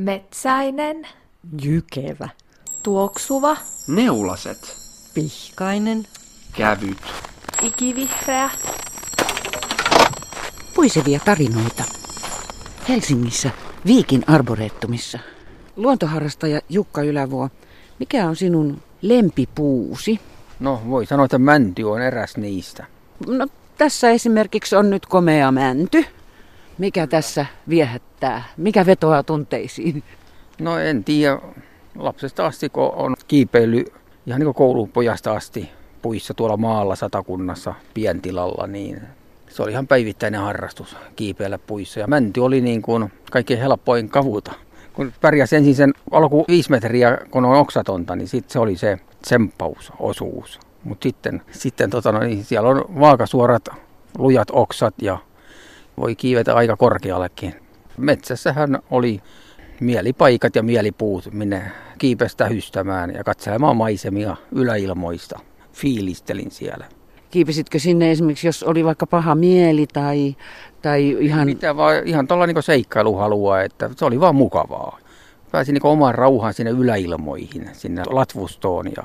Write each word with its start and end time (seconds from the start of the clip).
Metsäinen, 0.00 1.08
Jykevä. 1.62 2.28
tuoksuva, 2.82 3.56
Neulaset. 3.88 4.76
Pihkainen. 5.14 6.06
Kävyt. 6.56 6.98
ikivihreä, 7.62 8.50
Puisevia 10.74 11.20
tarinoita. 11.24 11.84
Helsingissä 12.88 13.50
Viikin 13.86 14.24
arboreettumissa. 14.26 15.18
Luontoharrastaja 15.76 16.60
Jukka 16.68 17.02
Ylävuo, 17.02 17.48
mikä 17.98 18.26
on 18.26 18.36
sinun 18.36 18.82
lempipuusi? 19.02 20.20
No 20.60 20.82
voi 20.88 21.06
sanoa, 21.06 21.24
että 21.24 21.38
mänty 21.38 21.82
on 21.82 22.02
eräs 22.02 22.36
niistä. 22.36 22.86
No 23.26 23.46
tässä 23.78 24.10
esimerkiksi 24.10 24.76
on 24.76 24.90
nyt 24.90 25.06
komea 25.06 25.52
mänty. 25.52 26.04
Mikä 26.80 27.06
tässä 27.06 27.46
viehättää? 27.68 28.42
Mikä 28.56 28.86
vetoaa 28.86 29.22
tunteisiin? 29.22 30.02
No 30.60 30.78
en 30.78 31.04
tiedä, 31.04 31.38
lapsesta 31.96 32.46
asti 32.46 32.68
kun 32.68 32.92
on 32.96 33.16
kiipeily 33.28 33.84
ihan 34.26 34.40
niin 34.40 34.44
kuin 34.44 34.54
koulupojasta 34.54 35.32
asti 35.32 35.70
puissa 36.02 36.34
tuolla 36.34 36.56
maalla 36.56 36.96
satakunnassa 36.96 37.74
pientilalla, 37.94 38.66
niin 38.66 39.00
se 39.48 39.62
oli 39.62 39.70
ihan 39.70 39.86
päivittäinen 39.86 40.40
harrastus 40.40 40.96
kiipeillä 41.16 41.58
puissa. 41.58 42.00
Ja 42.00 42.06
mänty 42.06 42.40
oli 42.40 42.60
niin 42.60 42.82
kuin 42.82 43.12
kaikkein 43.30 43.60
helpoin 43.60 44.08
kavuta. 44.08 44.52
Kun 44.92 45.12
pärjäsi 45.20 45.56
ensin 45.56 45.74
sen 45.74 45.94
alku 46.10 46.44
viisi 46.48 46.70
metriä, 46.70 47.18
kun 47.30 47.44
on 47.44 47.56
oksatonta, 47.56 48.16
niin 48.16 48.28
sitten 48.28 48.52
se 48.52 48.58
oli 48.58 48.76
se 48.76 48.98
tsemppausosuus. 49.22 50.60
Mutta 50.84 51.02
sitten, 51.02 51.42
sitten 51.52 51.90
tota, 51.90 52.12
no, 52.12 52.20
niin 52.20 52.44
siellä 52.44 52.68
on 52.68 52.84
vaakasuorat, 53.00 53.68
lujat 54.18 54.48
oksat 54.52 54.94
ja 55.02 55.18
voi 56.00 56.16
kiivetä 56.16 56.54
aika 56.54 56.76
korkeallekin. 56.76 57.54
Metsässähän 57.96 58.78
oli 58.90 59.20
mielipaikat 59.80 60.56
ja 60.56 60.62
mielipuut, 60.62 61.32
minne 61.32 61.62
kiipestä 61.98 62.46
hystämään 62.46 63.14
ja 63.14 63.24
katselemaan 63.24 63.76
maisemia 63.76 64.36
yläilmoista. 64.52 65.40
Fiilistelin 65.72 66.50
siellä. 66.50 66.86
Kiipesitkö 67.30 67.78
sinne 67.78 68.10
esimerkiksi, 68.10 68.46
jos 68.46 68.62
oli 68.62 68.84
vaikka 68.84 69.06
paha 69.06 69.34
mieli 69.34 69.86
tai, 69.86 70.36
tai 70.82 71.16
ihan... 71.20 71.46
Mitä 71.46 71.76
vaan, 71.76 72.06
ihan 72.06 72.28
tuolla 72.28 72.46
niin 72.46 72.62
seikkailuhalua, 72.62 73.60
että 73.60 73.90
se 73.96 74.04
oli 74.04 74.20
vaan 74.20 74.34
mukavaa. 74.34 74.98
Pääsin 75.52 75.72
niin 75.72 75.86
omaan 75.86 76.14
rauhaan 76.14 76.54
sinne 76.54 76.70
yläilmoihin, 76.70 77.70
sinne 77.72 78.02
latvustoon 78.06 78.86
ja 78.96 79.02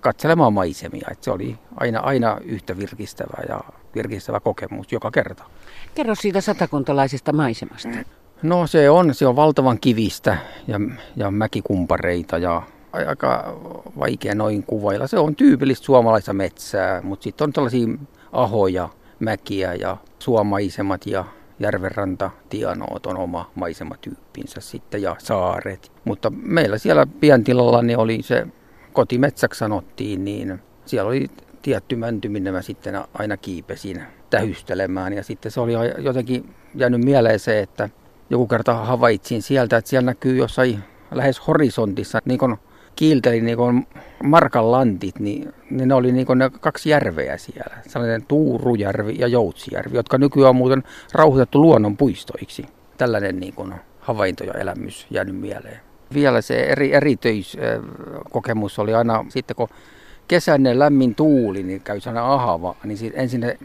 katselemaan 0.00 0.52
maisemia. 0.52 1.08
Että 1.10 1.24
se 1.24 1.30
oli 1.30 1.58
aina, 1.76 2.00
aina 2.00 2.38
yhtä 2.44 2.76
virkistävä 2.78 3.42
ja 3.48 3.60
virkistävä 3.94 4.40
kokemus 4.40 4.92
joka 4.92 5.10
kerta. 5.10 5.44
Kerro 5.94 6.14
siitä 6.14 6.40
satakuntalaisesta 6.40 7.32
maisemasta. 7.32 7.88
No 8.42 8.66
se 8.66 8.90
on, 8.90 9.14
se 9.14 9.26
on 9.26 9.36
valtavan 9.36 9.80
kivistä 9.80 10.36
ja, 10.66 10.80
ja 11.16 11.30
mäkikumpareita 11.30 12.38
ja 12.38 12.62
aika 12.92 13.58
vaikea 13.98 14.34
noin 14.34 14.62
kuvailla. 14.62 15.06
Se 15.06 15.18
on 15.18 15.36
tyypillistä 15.36 15.84
suomalaista 15.84 16.32
metsää, 16.32 17.02
mutta 17.02 17.24
sitten 17.24 17.44
on 17.44 17.52
tällaisia 17.52 17.88
ahoja, 18.32 18.88
mäkiä 19.20 19.74
ja 19.74 19.96
suomaisemat 20.18 21.06
ja 21.06 21.24
järvenranta, 21.60 22.30
tianoot 22.48 23.06
on 23.06 23.16
oma 23.16 23.50
maisematyyppinsä 23.54 24.60
sitten 24.60 25.02
ja 25.02 25.16
saaret. 25.18 25.92
Mutta 26.04 26.30
meillä 26.30 26.78
siellä 26.78 27.06
pientilalla 27.20 27.82
niin 27.82 27.98
oli 27.98 28.22
se 28.22 28.46
kotimetsäksi 28.92 29.58
sanottiin, 29.58 30.24
niin 30.24 30.60
siellä 30.86 31.08
oli 31.08 31.28
tietty 31.62 31.96
mänty, 31.96 32.28
minne 32.28 32.52
mä 32.52 32.62
sitten 32.62 33.00
aina 33.14 33.36
kiipesin 33.36 34.02
tähystelemään. 34.30 35.12
Ja 35.12 35.22
sitten 35.22 35.52
se 35.52 35.60
oli 35.60 35.72
jotenkin 35.98 36.54
jäänyt 36.74 37.04
mieleen 37.04 37.38
se, 37.38 37.60
että 37.60 37.88
joku 38.30 38.46
kerta 38.46 38.74
havaitsin 38.74 39.42
sieltä, 39.42 39.76
että 39.76 39.88
siellä 39.90 40.06
näkyy 40.06 40.36
jossain 40.36 40.78
lähes 41.10 41.46
horisontissa, 41.46 42.18
niin 42.24 42.38
kuin 42.38 42.56
kiilteli 42.96 43.40
niin 43.40 43.56
kuin 43.56 43.86
Markan 44.22 44.70
lantit, 44.70 45.18
niin, 45.18 45.52
niin 45.70 45.88
ne 45.88 45.94
oli 45.94 46.12
niin 46.12 46.26
kuin 46.26 46.38
ne 46.38 46.50
kaksi 46.60 46.90
järveä 46.90 47.36
siellä. 47.36 47.76
Sellainen 47.88 48.24
Tuurujärvi 48.26 49.16
ja 49.18 49.26
Joutsijärvi, 49.26 49.96
jotka 49.96 50.18
nykyään 50.18 50.50
on 50.50 50.56
muuten 50.56 50.82
rauhoitettu 51.12 51.60
luonnonpuistoiksi. 51.60 52.66
Tällainen 52.98 53.40
niin 53.40 53.54
kuin 53.54 53.74
havainto 54.00 54.44
ja 54.44 54.52
elämys 54.52 55.06
jäänyt 55.10 55.36
mieleen. 55.36 55.80
Vielä 56.14 56.40
se 56.40 56.62
eri, 56.62 56.94
erityiskokemus 56.94 58.78
oli 58.78 58.94
aina 58.94 59.24
sitten, 59.28 59.56
kun 59.56 59.68
kesäinen 60.32 60.78
lämmin 60.78 61.14
tuuli, 61.14 61.62
niin 61.62 61.80
käy 61.80 62.00
sellainen 62.00 62.32
ahava, 62.32 62.76
niin 62.84 63.12
ensin 63.14 63.40
ne 63.40 63.58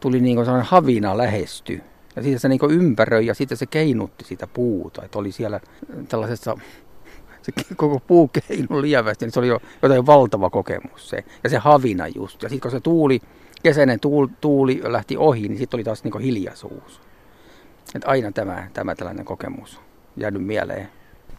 tuli 0.00 0.20
niin 0.20 0.36
kuin 0.36 0.44
sellainen 0.44 0.70
havina 0.70 1.18
lähesty. 1.18 1.80
Ja 2.16 2.22
siitä 2.22 2.38
se 2.38 2.48
niin 2.48 2.60
ympäröi 2.70 3.26
ja 3.26 3.34
sitten 3.34 3.58
se 3.58 3.66
keinutti 3.66 4.24
sitä 4.24 4.46
puuta. 4.46 5.04
Että 5.04 5.18
oli 5.18 5.32
siellä 5.32 5.60
tällaisessa, 6.08 6.56
se 7.42 7.52
koko 7.76 8.00
puu 8.06 8.28
keinu 8.28 8.82
lievästi, 8.82 9.24
niin 9.24 9.32
se 9.32 9.38
oli 9.38 9.48
jo 9.48 9.60
jotain 9.82 10.06
valtava 10.06 10.50
kokemus 10.50 11.08
se. 11.08 11.24
Ja 11.44 11.50
se 11.50 11.58
havina 11.58 12.06
just. 12.08 12.42
Ja 12.42 12.48
sitten 12.48 12.70
kun 12.70 12.70
se 12.70 12.80
tuuli, 12.80 13.20
kesäinen 13.62 14.00
tuuli, 14.00 14.30
tuuli 14.40 14.80
lähti 14.84 15.16
ohi, 15.16 15.48
niin 15.48 15.58
sitten 15.58 15.76
oli 15.76 15.84
taas 15.84 16.04
niin 16.04 16.20
hiljaisuus. 16.20 17.00
Että 17.94 18.08
aina 18.08 18.32
tämä, 18.32 18.68
tämä 18.72 18.94
tällainen 18.94 19.24
kokemus 19.24 19.80
jäänyt 20.16 20.44
mieleen. 20.44 20.88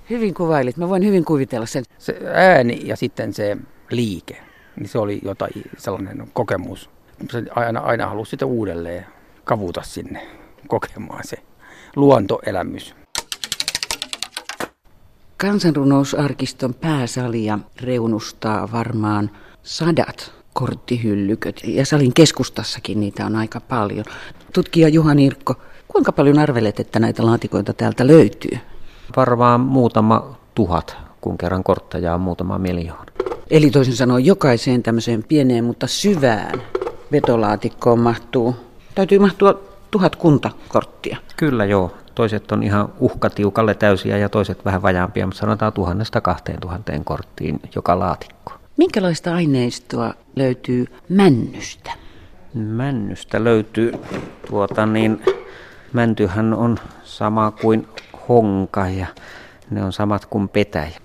Hyvin 0.10 0.34
kuvailit. 0.34 0.78
Mä 0.78 0.90
voin 0.90 1.06
hyvin 1.06 1.26
kuvitella 1.26 1.66
sen. 1.66 1.84
Se 1.98 2.20
ääni 2.34 2.82
ja 2.84 2.96
sitten 2.96 3.34
se 3.34 3.58
liike, 3.90 4.38
niin 4.80 4.90
se 4.90 5.00
oli 5.00 5.20
jotain 5.24 5.64
sellainen 5.78 6.28
kokemus. 6.34 6.90
Se 7.32 7.44
aina, 7.56 7.80
aina 7.80 8.08
halusi 8.08 8.30
sitten 8.30 8.48
uudelleen 8.48 9.06
kavuta 9.44 9.82
sinne 9.82 10.28
kokemaan 10.68 11.24
se 11.24 11.38
luontoelämys. 11.96 12.96
Kansanrunousarkiston 15.38 16.74
pääsalia 16.74 17.60
reunustaa 17.82 18.72
varmaan 18.72 19.32
sadat 19.64 20.34
korttihyllyköt 20.54 21.62
ja 21.64 21.86
salin 21.86 22.14
keskustassakin 22.14 23.00
niitä 23.00 23.26
on 23.26 23.36
aika 23.36 23.60
paljon. 23.60 24.06
Tutkija 24.54 24.90
Juha 24.90 25.14
Nirkko, 25.14 25.56
kuinka 25.88 26.12
paljon 26.12 26.40
arvelet, 26.40 26.80
että 26.80 27.00
näitä 27.00 27.26
laatikoita 27.26 27.74
täältä 27.74 28.08
löytyy? 28.08 28.58
Varmaan 29.16 29.62
muutama 29.62 30.38
tuhat, 30.56 30.98
kun 31.22 31.38
kerran 31.38 31.64
kortteja 31.64 32.14
on 32.14 32.22
muutama 32.22 32.58
miljoona. 32.58 33.12
Eli 33.50 33.72
toisin 33.72 33.96
sanoen 33.96 34.26
jokaiseen 34.26 34.84
tämmöiseen 34.84 35.24
pieneen, 35.24 35.64
mutta 35.64 35.88
syvään 35.88 36.62
vetolaatikkoon 37.12 38.00
mahtuu, 38.00 38.56
täytyy 38.96 39.20
mahtua 39.20 39.62
tuhat 39.92 40.16
kuntakorttia. 40.16 41.18
Kyllä 41.38 41.66
joo. 41.66 41.94
Toiset 42.16 42.52
on 42.52 42.64
ihan 42.64 42.90
uhkatiukalle 43.00 43.76
täysiä 43.76 44.18
ja 44.18 44.30
toiset 44.30 44.66
vähän 44.66 44.82
vajaampia, 44.82 45.26
mutta 45.26 45.40
sanotaan 45.40 45.74
tuhannesta 45.74 46.22
kahteen 46.22 46.60
tuhanteen 46.62 47.06
korttiin 47.06 47.60
joka 47.76 48.00
laatikko. 48.00 48.54
Minkälaista 48.78 49.36
aineistoa 49.36 50.14
löytyy 50.36 50.86
männystä? 51.10 51.92
Männystä 52.54 53.44
löytyy, 53.44 53.94
tuota 54.50 54.86
niin, 54.86 55.22
mäntyhän 55.94 56.54
on 56.54 56.78
sama 57.04 57.52
kuin 57.52 57.88
honka 58.30 58.88
ja 58.88 59.08
ne 59.70 59.84
on 59.84 59.94
samat 59.94 60.26
kuin 60.26 60.50
petäjä. 60.50 61.00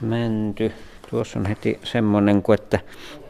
Mänty, 0.00 0.72
tuossa 1.16 1.38
on 1.38 1.46
heti 1.46 1.78
semmoinen 1.84 2.42
kuin, 2.42 2.60
että 2.60 2.80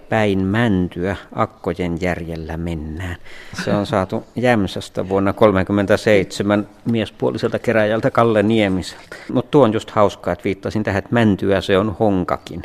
päin 0.09 0.39
mäntyä 0.39 1.17
akkojen 1.33 1.99
järjellä 2.01 2.57
mennään. 2.57 3.17
Se 3.65 3.75
on 3.75 3.87
saatu 3.87 4.25
Jämsästä 4.37 5.09
vuonna 5.09 5.33
1937 5.33 6.69
miespuoliselta 6.91 7.59
keräjältä 7.59 8.11
Kalle 8.11 8.43
Niemiseltä. 8.43 9.17
Mutta 9.33 9.51
tuo 9.51 9.65
on 9.65 9.73
just 9.73 9.91
hauskaa, 9.91 10.33
että 10.33 10.45
viittasin 10.45 10.83
tähän, 10.83 10.99
että 10.99 11.15
mäntyä 11.15 11.61
se 11.61 11.79
on 11.79 11.97
honkakin, 12.01 12.63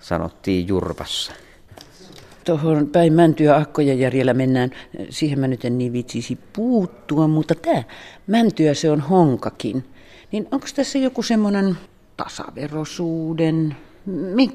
sanottiin 0.00 0.68
Jurvassa. 0.68 1.32
Tuohon 2.44 2.86
päin 2.86 3.12
mäntyä 3.12 3.56
akkojen 3.56 3.98
järjellä 3.98 4.34
mennään, 4.34 4.70
siihen 5.10 5.40
mä 5.40 5.48
nyt 5.48 5.64
en 5.64 5.78
niin 5.78 5.92
vitsisi 5.92 6.38
puuttua, 6.52 7.28
mutta 7.28 7.54
tämä 7.54 7.82
mäntyä 8.26 8.74
se 8.74 8.90
on 8.90 9.00
honkakin. 9.00 9.84
Niin 10.32 10.48
onko 10.50 10.66
tässä 10.76 10.98
joku 10.98 11.22
semmoinen 11.22 11.76
tasaverosuuden, 12.16 13.76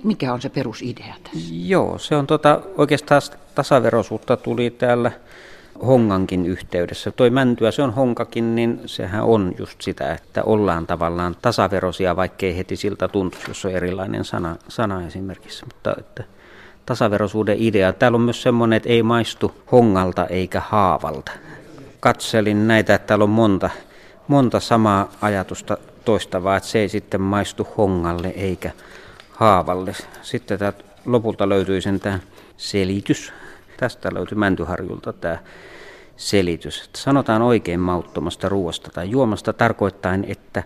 mikä 0.03 0.33
on 0.33 0.41
se 0.41 0.49
perusidea 0.49 1.15
tässä? 1.23 1.47
Joo, 1.51 1.97
se 1.97 2.15
on 2.15 2.27
tota, 2.27 2.61
oikeastaan 2.77 3.21
tasaverosuutta 3.55 4.37
tuli 4.37 4.69
täällä 4.69 5.11
hongankin 5.87 6.45
yhteydessä. 6.45 7.11
Toi 7.11 7.29
mäntyä, 7.29 7.71
se 7.71 7.81
on 7.81 7.93
honkakin, 7.93 8.55
niin 8.55 8.81
sehän 8.85 9.23
on 9.23 9.53
just 9.57 9.81
sitä, 9.81 10.13
että 10.13 10.43
ollaan 10.43 10.87
tavallaan 10.87 11.35
tasaverosia, 11.41 12.15
vaikkei 12.15 12.57
heti 12.57 12.75
siltä 12.75 13.07
tuntuisi, 13.07 13.49
jos 13.49 13.65
on 13.65 13.71
erilainen 13.71 14.25
sana, 14.25 14.55
sana 14.67 15.07
esimerkiksi. 15.07 15.65
Mutta 15.65 15.95
että 15.99 16.23
tasaverosuuden 16.85 17.57
idea. 17.59 17.93
Täällä 17.93 18.15
on 18.15 18.21
myös 18.21 18.41
semmoinen, 18.41 18.77
että 18.77 18.89
ei 18.89 19.03
maistu 19.03 19.53
hongalta 19.71 20.25
eikä 20.25 20.61
haavalta. 20.65 21.31
Katselin 21.99 22.67
näitä, 22.67 22.95
että 22.95 23.07
täällä 23.07 23.23
on 23.23 23.29
monta, 23.29 23.69
monta 24.27 24.59
samaa 24.59 25.09
ajatusta 25.21 25.77
toistavaa, 26.05 26.57
että 26.57 26.69
se 26.69 26.79
ei 26.79 26.89
sitten 26.89 27.21
maistu 27.21 27.67
hongalle 27.77 28.27
eikä 28.27 28.71
haavalle. 29.41 29.95
Sitten 30.21 30.59
täältä 30.59 30.83
lopulta 31.05 31.49
löytyi 31.49 31.81
sen 31.81 31.99
tämä 31.99 32.19
selitys. 32.57 33.33
Tästä 33.77 34.09
löytyi 34.13 34.37
Mäntyharjulta 34.37 35.13
tämä 35.13 35.37
selitys. 36.17 36.83
Että 36.85 36.99
sanotaan 36.99 37.41
oikein 37.41 37.79
mauttomasta 37.79 38.49
ruoasta 38.49 38.89
tai 38.93 39.09
juomasta 39.09 39.53
tarkoittain, 39.53 40.25
että 40.27 40.63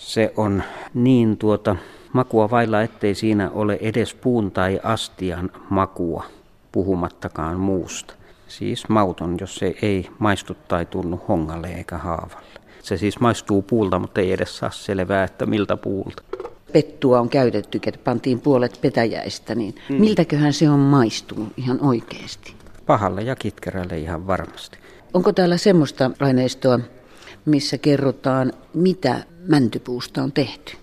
Se 0.00 0.32
on 0.36 0.62
niin 0.94 1.36
tuota 1.36 1.76
makua 2.12 2.50
vailla, 2.50 2.82
ettei 2.82 3.14
siinä 3.14 3.50
ole 3.50 3.78
edes 3.80 4.14
puun 4.14 4.50
tai 4.50 4.80
astian 4.82 5.50
makua, 5.70 6.24
puhumattakaan 6.72 7.60
muusta. 7.60 8.14
Siis 8.48 8.88
mauton, 8.88 9.36
jos 9.40 9.54
se 9.54 9.74
ei 9.82 10.10
maistu 10.18 10.56
tai 10.68 10.86
tunnu 10.86 11.20
hongalle 11.28 11.68
eikä 11.68 11.98
haavalle. 11.98 12.60
Se 12.82 12.96
siis 12.96 13.20
maistuu 13.20 13.62
puulta, 13.62 13.98
mutta 13.98 14.20
ei 14.20 14.32
edes 14.32 14.58
saa 14.58 14.70
selvää, 14.70 15.24
että 15.24 15.46
miltä 15.46 15.76
puulta. 15.76 16.22
Pettua 16.72 17.20
on 17.20 17.28
käytetty, 17.28 17.80
että 17.86 18.00
pantiin 18.04 18.40
puolet 18.40 18.78
petäjäistä, 18.80 19.54
niin 19.54 19.74
mm. 19.88 19.96
miltäköhän 19.96 20.52
se 20.52 20.70
on 20.70 20.78
maistunut 20.78 21.52
ihan 21.56 21.80
oikeasti? 21.80 22.54
Pahalle 22.86 23.22
ja 23.22 23.36
kitkerälle 23.36 23.98
ihan 23.98 24.26
varmasti. 24.26 24.78
Onko 25.14 25.32
täällä 25.32 25.56
semmoista 25.56 26.10
aineistoa, 26.20 26.80
missä 27.44 27.78
kerrotaan, 27.78 28.52
mitä 28.74 29.24
mäntypuusta 29.48 30.22
on 30.22 30.32
tehty? 30.32 30.76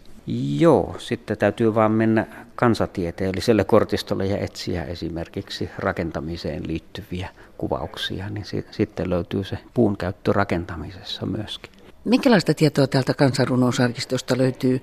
Joo, 0.59 0.95
sitten 0.97 1.37
täytyy 1.37 1.75
vaan 1.75 1.91
mennä 1.91 2.27
kansatieteelliselle 2.55 3.63
kortistolle 3.63 4.25
ja 4.25 4.37
etsiä 4.37 4.83
esimerkiksi 4.83 5.69
rakentamiseen 5.77 6.67
liittyviä 6.67 7.29
kuvauksia, 7.57 8.29
niin 8.29 8.45
si- 8.45 8.65
sitten 8.71 9.09
löytyy 9.09 9.43
se 9.43 9.57
puun 9.73 9.97
käyttö 9.97 10.33
rakentamisessa 10.33 11.25
myöskin. 11.25 11.71
Minkälaista 12.07 12.53
tietoa 12.53 12.87
täältä 12.87 13.13
kansanrunousarkistosta 13.13 14.37
löytyy 14.37 14.81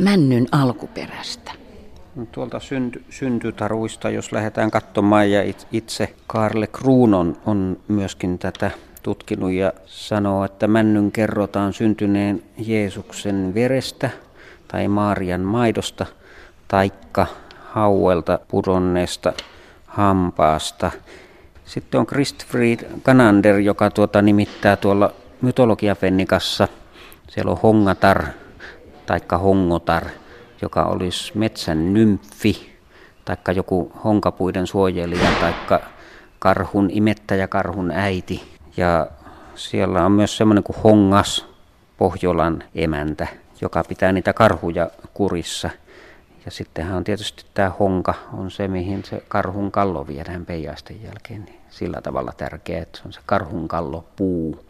männyn 0.00 0.46
alkuperästä? 0.52 1.52
No, 2.16 2.26
tuolta 2.32 2.60
synty, 2.60 3.04
syntytaruista, 3.10 4.10
jos 4.10 4.32
lähdetään 4.32 4.70
katsomaan, 4.70 5.30
ja 5.30 5.52
itse 5.72 6.14
Karle 6.26 6.66
Kruunon 6.66 7.36
on 7.46 7.76
myöskin 7.88 8.38
tätä 8.38 8.70
tutkinut 9.02 9.52
ja 9.52 9.72
sanoo, 9.86 10.44
että 10.44 10.68
männyn 10.68 11.12
kerrotaan 11.12 11.72
syntyneen 11.72 12.42
Jeesuksen 12.58 13.54
verestä 13.54 14.10
tai 14.68 14.88
Maarian 14.88 15.40
maidosta, 15.40 16.06
taikka 16.68 17.26
hauelta 17.64 18.38
pudonneesta 18.48 19.32
hampaasta. 19.86 20.90
Sitten 21.64 22.00
on 22.00 22.06
Christfried 22.06 22.80
Kanander, 23.02 23.58
joka 23.58 23.90
tuota 23.90 24.22
nimittää 24.22 24.76
tuolla 24.76 25.12
mytologiafennikassa. 25.42 26.68
Siellä 27.28 27.52
on 27.52 27.58
hongatar, 27.62 28.24
taikka 29.06 29.38
hongotar, 29.38 30.04
joka 30.62 30.84
olisi 30.84 31.32
metsän 31.38 31.94
nymfi, 31.94 32.76
taikka 33.24 33.52
joku 33.52 33.92
honkapuiden 34.04 34.66
suojelija, 34.66 35.30
taikka 35.40 35.80
karhun 36.38 36.90
imettäjä, 36.92 37.48
karhun 37.48 37.90
äiti. 37.90 38.42
Ja 38.76 39.06
siellä 39.54 40.06
on 40.06 40.12
myös 40.12 40.36
semmoinen 40.36 40.64
kuin 40.64 40.76
hongas, 40.84 41.46
Pohjolan 41.98 42.62
emäntä, 42.74 43.26
joka 43.60 43.84
pitää 43.88 44.12
niitä 44.12 44.32
karhuja 44.32 44.90
kurissa. 45.14 45.70
Ja 46.44 46.50
sittenhän 46.50 46.96
on 46.96 47.04
tietysti 47.04 47.44
tämä 47.54 47.70
honka, 47.70 48.14
on 48.32 48.50
se 48.50 48.68
mihin 48.68 49.04
se 49.04 49.22
karhun 49.28 49.72
kallo 49.72 50.06
viedään 50.06 50.46
peijaisten 50.46 51.02
jälkeen. 51.02 51.44
Niin 51.44 51.60
sillä 51.70 52.00
tavalla 52.00 52.32
tärkeä, 52.36 52.82
että 52.82 52.98
se 52.98 53.02
on 53.06 53.12
se 53.12 53.20
karhun 53.26 53.68
kallo 53.68 54.04
puu 54.16 54.64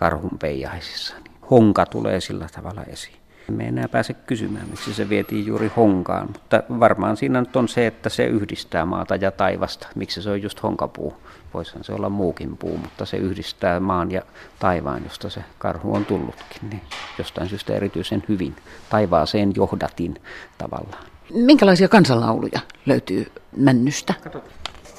karhun 0.00 0.38
peijaisissa. 0.38 1.14
Niin 1.14 1.36
honka 1.50 1.86
tulee 1.86 2.20
sillä 2.20 2.46
tavalla 2.54 2.82
esiin. 2.84 3.16
Me 3.48 3.68
enää 3.68 3.88
pääse 3.88 4.14
kysymään, 4.14 4.68
miksi 4.70 4.94
se 4.94 5.08
vietiin 5.08 5.46
juuri 5.46 5.72
honkaan, 5.76 6.26
mutta 6.26 6.62
varmaan 6.80 7.16
siinä 7.16 7.40
nyt 7.40 7.56
on 7.56 7.68
se, 7.68 7.86
että 7.86 8.08
se 8.08 8.24
yhdistää 8.24 8.84
maata 8.84 9.16
ja 9.16 9.30
taivasta. 9.30 9.88
Miksi 9.94 10.22
se 10.22 10.30
on 10.30 10.42
just 10.42 10.62
honkapuu? 10.62 11.14
Voisihan 11.54 11.84
se 11.84 11.92
olla 11.92 12.08
muukin 12.08 12.56
puu, 12.56 12.76
mutta 12.76 13.06
se 13.06 13.16
yhdistää 13.16 13.80
maan 13.80 14.10
ja 14.10 14.22
taivaan, 14.58 15.04
josta 15.04 15.30
se 15.30 15.44
karhu 15.58 15.94
on 15.94 16.04
tullutkin. 16.04 16.70
Niin 16.70 16.82
jostain 17.18 17.48
syystä 17.48 17.74
erityisen 17.74 18.22
hyvin. 18.28 18.56
Taivaaseen 18.90 19.52
johdatin 19.56 20.14
tavallaan. 20.58 21.04
Minkälaisia 21.34 21.88
kansanlauluja 21.88 22.60
löytyy 22.86 23.26
männystä? 23.56 24.14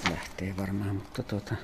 Lähtee 0.09 0.53
varmaan, 0.57 0.95
mutta 0.95 1.23
tuota, 1.23 1.55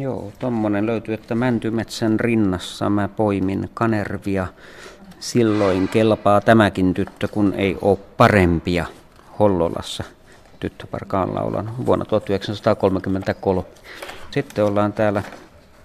joo, 0.00 0.32
tommonen 0.38 0.86
löytyy, 0.86 1.14
että 1.14 1.34
Mäntymetsän 1.34 2.20
rinnassa 2.20 2.90
mä 2.90 3.08
poimin 3.08 3.70
kanervia. 3.74 4.46
Silloin 5.20 5.88
kelpaa 5.88 6.40
tämäkin 6.40 6.94
tyttö, 6.94 7.28
kun 7.28 7.54
ei 7.56 7.76
ole 7.82 7.98
parempia 8.16 8.86
Hollolassa. 9.38 10.04
Tyttöparka 10.60 11.22
on 11.22 11.34
laulanut 11.34 11.86
vuonna 11.86 12.04
1933. 12.04 13.62
Sitten 14.30 14.64
ollaan 14.64 14.92
täällä 14.92 15.22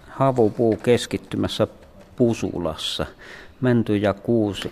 havupuu 0.09 0.75
keskittymässä 0.75 1.67
Pusulassa. 2.15 3.06
Mänty 3.61 3.97
ja 3.97 4.13
kuusi 4.13 4.71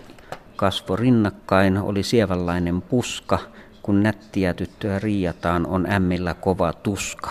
kasvo 0.56 0.96
rinnakkain, 0.96 1.78
oli 1.78 2.02
sievänlainen 2.02 2.82
puska. 2.82 3.38
Kun 3.82 4.02
nättiä 4.02 4.54
tyttöä 4.54 4.98
riiataan, 4.98 5.66
on 5.66 5.90
ämmillä 5.90 6.34
kova 6.34 6.72
tuska. 6.72 7.30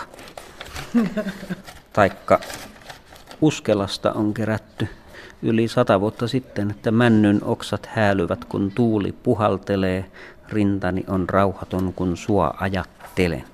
Taikka 1.92 2.40
Uskelasta 3.40 4.12
on 4.12 4.34
kerätty 4.34 4.88
yli 5.42 5.68
sata 5.68 6.00
vuotta 6.00 6.28
sitten, 6.28 6.70
että 6.70 6.90
männyn 6.90 7.44
oksat 7.44 7.86
häälyvät, 7.86 8.44
kun 8.44 8.72
tuuli 8.74 9.12
puhaltelee. 9.22 10.04
Rintani 10.48 11.04
on 11.08 11.28
rauhaton, 11.28 11.92
kun 11.92 12.16
sua 12.16 12.54
ajattelen. 12.60 13.44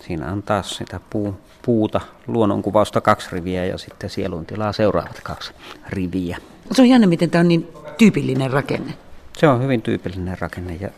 Siinä 0.00 0.32
on 0.32 0.42
taas 0.42 0.76
sitä 0.76 1.00
puu, 1.10 1.40
puuta, 1.62 2.00
luonnonkuvausta 2.26 3.00
kaksi 3.00 3.28
riviä 3.32 3.64
ja 3.64 3.78
sitten 3.78 4.10
sielun 4.10 4.46
tilaa 4.46 4.72
seuraavat 4.72 5.20
kaksi 5.22 5.52
riviä. 5.88 6.38
Se 6.72 6.82
on 6.82 6.88
jännä, 6.88 7.06
miten 7.06 7.30
tämä 7.30 7.40
on 7.40 7.48
niin 7.48 7.68
tyypillinen 7.98 8.50
rakenne. 8.50 8.94
Se 9.38 9.48
on 9.48 9.62
hyvin 9.62 9.82
tyypillinen 9.82 10.38
rakenne 10.38 10.74
ja 10.80 10.88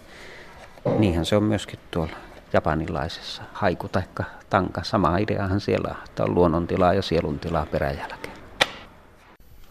niinhän 0.99 1.27
se 1.27 1.37
on 1.37 1.43
myöskin 1.43 1.79
tuolla 1.91 2.17
japanilaisessa 2.53 3.43
haiku 3.53 3.89
tai 3.89 4.03
tanka. 4.51 4.83
Sama 4.85 5.19
ideahan 5.19 5.61
siellä 5.61 5.95
että 6.05 6.25
on 6.25 6.35
luonnontilaa 6.35 6.95
ja 6.95 7.03
sielun 7.03 7.39
tilaa 7.39 7.67
peräjälkeen. 7.67 8.37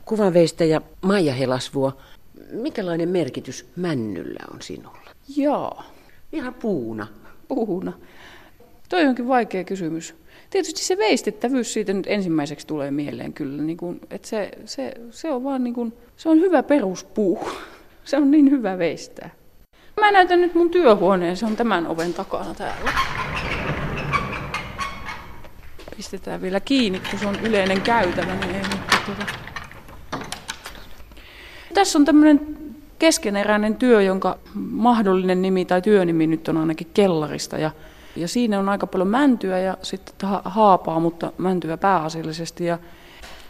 Kuvanveistäjä 0.05 0.81
Maija 1.01 1.33
Helasvuo, 1.33 1.93
minkälainen 2.51 3.09
merkitys 3.09 3.71
männyllä 3.75 4.39
on 4.53 4.61
sinulla? 4.61 5.11
Joo, 5.35 5.83
Ihan 6.31 6.53
puuna. 6.53 7.07
puhuna. 7.47 7.93
Toi 8.89 9.05
onkin 9.05 9.27
vaikea 9.27 9.63
kysymys. 9.63 10.15
Tietysti 10.49 10.83
se 10.83 10.97
veistettävyys 10.97 11.73
siitä 11.73 11.93
nyt 11.93 12.07
ensimmäiseksi 12.07 12.67
tulee 12.67 12.91
mieleen 12.91 13.33
kyllä, 13.33 13.63
niin 13.63 13.77
kuin, 13.77 14.01
että 14.09 14.27
se, 14.27 14.51
se, 14.65 14.93
se 15.11 15.31
on 15.31 15.43
vaan 15.43 15.63
niin 15.63 15.73
kuin, 15.73 15.93
se 16.17 16.29
on 16.29 16.39
hyvä 16.39 16.63
peruspuu. 16.63 17.39
Se 18.05 18.17
on 18.17 18.31
niin 18.31 18.51
hyvä 18.51 18.77
veistää. 18.77 19.29
Mä 19.99 20.11
näytän 20.11 20.41
nyt 20.41 20.55
mun 20.55 20.69
työhuoneen, 20.69 21.37
se 21.37 21.45
on 21.45 21.55
tämän 21.55 21.87
oven 21.87 22.13
takana 22.13 22.53
täällä. 22.53 22.91
Pistetään 25.97 26.41
vielä 26.41 26.59
kiinni, 26.59 27.01
kun 27.09 27.19
se 27.19 27.27
on 27.27 27.35
yleinen 27.39 27.81
käytävä, 27.81 28.35
niin 28.35 28.55
ei 28.55 28.61
nyt 28.61 29.05
tuota... 29.05 29.25
Tässä 31.73 31.99
on 31.99 32.05
tämmöinen 32.05 32.57
keskeneräinen 32.99 33.75
työ, 33.75 34.01
jonka 34.01 34.37
mahdollinen 34.55 35.41
nimi 35.41 35.65
tai 35.65 35.81
työnimi 35.81 36.27
nyt 36.27 36.47
on 36.47 36.57
ainakin 36.57 36.87
kellarista. 36.93 37.57
Ja, 37.57 37.71
ja 38.15 38.27
siinä 38.27 38.59
on 38.59 38.69
aika 38.69 38.87
paljon 38.87 39.07
mäntyä 39.07 39.59
ja 39.59 39.77
sitten 39.81 40.29
ha- 40.29 40.41
haapaa, 40.45 40.99
mutta 40.99 41.31
mäntyä 41.37 41.77
pääasiallisesti. 41.77 42.65
Ja 42.65 42.77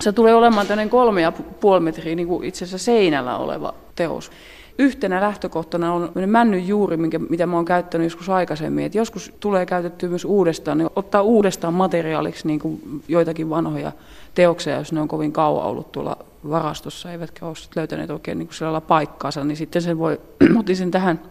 se 0.02 0.12
tulee 0.12 0.36
olemaan 0.36 0.68
tämmöinen 0.68 0.90
kolme 0.90 1.22
ja 1.22 1.32
puoli 1.32 1.80
metriä 1.80 2.16
niin 2.16 2.28
kuin 2.28 2.44
itse 2.44 2.66
asiassa 2.66 2.86
seinällä 2.86 3.38
oleva 3.38 3.74
teos. 3.96 4.32
Yhtenä 4.80 5.22
lähtökohtana 5.22 5.94
on 5.94 6.12
männyn 6.28 6.68
juuri, 6.68 6.98
minkä, 6.98 7.20
mitä 7.20 7.46
mä 7.46 7.56
oon 7.56 7.66
käyttänyt 7.66 8.06
joskus 8.06 8.30
aikaisemmin. 8.30 8.86
Et 8.86 8.96
joskus 8.96 9.34
tulee 9.40 9.66
käytettyä 9.66 10.10
myös 10.10 10.26
uudestaan, 10.26 10.78
niin 10.78 10.90
ottaa 10.96 11.22
uudestaan 11.22 11.74
materiaaliksi 11.74 12.48
niin 12.48 12.60
kuin 12.60 13.04
joitakin 13.08 13.50
vanhoja 13.50 13.92
teoksia, 14.36 14.78
jos 14.78 14.94
ne 14.94 15.02
on 15.02 15.08
kovin 15.08 15.32
kauan 15.32 15.66
ollut 15.66 15.92
tuolla 15.92 16.18
varastossa, 16.50 17.12
eivätkä 17.12 17.46
ole 17.46 17.56
löytäneet 17.76 18.10
oikein 18.10 18.38
niin 18.38 18.48
kuin 18.48 18.82
paikkaansa, 18.82 19.44
niin 19.44 19.58
sitten 19.58 19.82
sen 19.82 20.00
voi, 20.00 20.22
otin 20.60 20.76
sen 20.76 20.92
tähän 20.92 21.22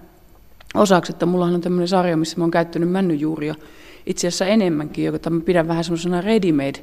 osaksi, 0.74 1.12
että 1.12 1.26
mulla 1.26 1.44
on 1.44 1.60
tämmöinen 1.60 1.88
sarja, 1.88 2.16
missä 2.16 2.38
mä 2.38 2.44
oon 2.44 2.50
käyttänyt 2.50 2.90
männynjuuria 2.90 3.54
itse 4.06 4.28
asiassa 4.28 4.46
enemmänkin, 4.46 5.04
jota 5.04 5.30
mä 5.30 5.40
pidän 5.40 5.68
vähän 5.68 5.84
semmoisena 5.84 6.20
ready-made 6.20 6.80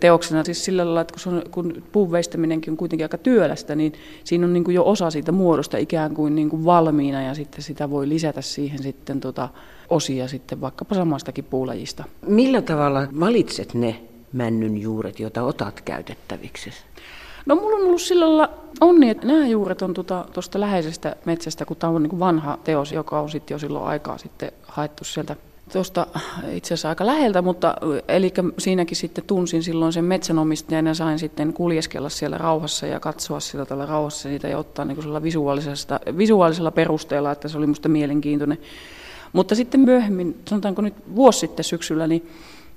teoksena, 0.00 0.44
siis 0.44 0.64
sillä 0.64 0.84
lailla, 0.84 1.00
että 1.00 1.12
kun, 1.12 1.20
se 1.20 1.28
on, 1.28 1.42
kun 1.50 1.82
puun 1.92 2.12
veistäminenkin 2.12 2.70
on 2.70 2.76
kuitenkin 2.76 3.04
aika 3.04 3.18
työlästä, 3.18 3.74
niin 3.74 3.92
siinä 4.24 4.46
on 4.46 4.52
niin 4.52 4.64
kuin 4.64 4.74
jo 4.74 4.84
osa 4.84 5.10
siitä 5.10 5.32
muodosta 5.32 5.76
ikään 5.76 6.14
kuin, 6.14 6.34
niin 6.34 6.50
kuin 6.50 6.64
valmiina 6.64 7.22
ja 7.22 7.34
sitten 7.34 7.62
sitä 7.62 7.90
voi 7.90 8.08
lisätä 8.08 8.40
siihen 8.40 8.82
sitten 8.82 9.20
tota 9.20 9.48
osia 9.90 10.28
sitten 10.28 10.60
vaikkapa 10.60 10.94
samastakin 10.94 11.44
puulajista. 11.44 12.04
Millä 12.26 12.62
tavalla 12.62 13.08
valitset 13.20 13.74
ne 13.74 14.00
männyn 14.32 14.78
juuret, 14.78 15.20
joita 15.20 15.42
otat 15.42 15.80
käytettäviksi? 15.80 16.70
No 17.46 17.54
mulla 17.54 17.76
on 17.76 17.82
ollut 17.82 18.00
sillä 18.00 18.26
lailla 18.26 18.54
onni, 18.80 19.10
että 19.10 19.26
nämä 19.26 19.46
juuret 19.46 19.82
on 19.82 19.94
tuosta 19.94 20.26
tota 20.32 20.60
läheisestä 20.60 21.16
metsästä, 21.24 21.64
kun 21.64 21.76
tämä 21.76 21.92
on 21.92 22.02
niin 22.02 22.10
kuin 22.10 22.20
vanha 22.20 22.58
teos, 22.64 22.92
joka 22.92 23.20
on 23.20 23.30
sitten 23.30 23.54
jo 23.54 23.58
silloin 23.58 23.84
aikaa 23.84 24.18
sitten 24.18 24.52
haettu 24.62 25.04
sieltä 25.04 25.36
tuosta 25.72 26.06
itse 26.52 26.74
asiassa 26.74 26.88
aika 26.88 27.06
läheltä, 27.06 27.42
mutta 27.42 27.74
eli 28.08 28.32
siinäkin 28.58 28.96
sitten 28.96 29.24
tunsin 29.26 29.62
silloin 29.62 29.92
sen 29.92 30.04
metsänomistajan 30.04 30.86
ja 30.86 30.94
sain 30.94 31.18
sitten 31.18 31.52
kuljeskella 31.52 32.08
siellä 32.08 32.38
rauhassa 32.38 32.86
ja 32.86 33.00
katsoa 33.00 33.40
sillä 33.40 33.66
tällä 33.66 33.86
rauhassa 33.86 34.28
niitä 34.28 34.48
ja 34.48 34.58
ottaa 34.58 34.84
niin 34.84 35.22
visuaalisesta, 35.22 36.00
visuaalisella 36.16 36.70
perusteella, 36.70 37.32
että 37.32 37.48
se 37.48 37.58
oli 37.58 37.66
minusta 37.66 37.88
mielenkiintoinen. 37.88 38.58
Mutta 39.32 39.54
sitten 39.54 39.80
myöhemmin, 39.80 40.40
sanotaanko 40.48 40.82
nyt 40.82 40.94
vuosi 41.14 41.38
sitten 41.38 41.64
syksyllä, 41.64 42.06
niin 42.06 42.30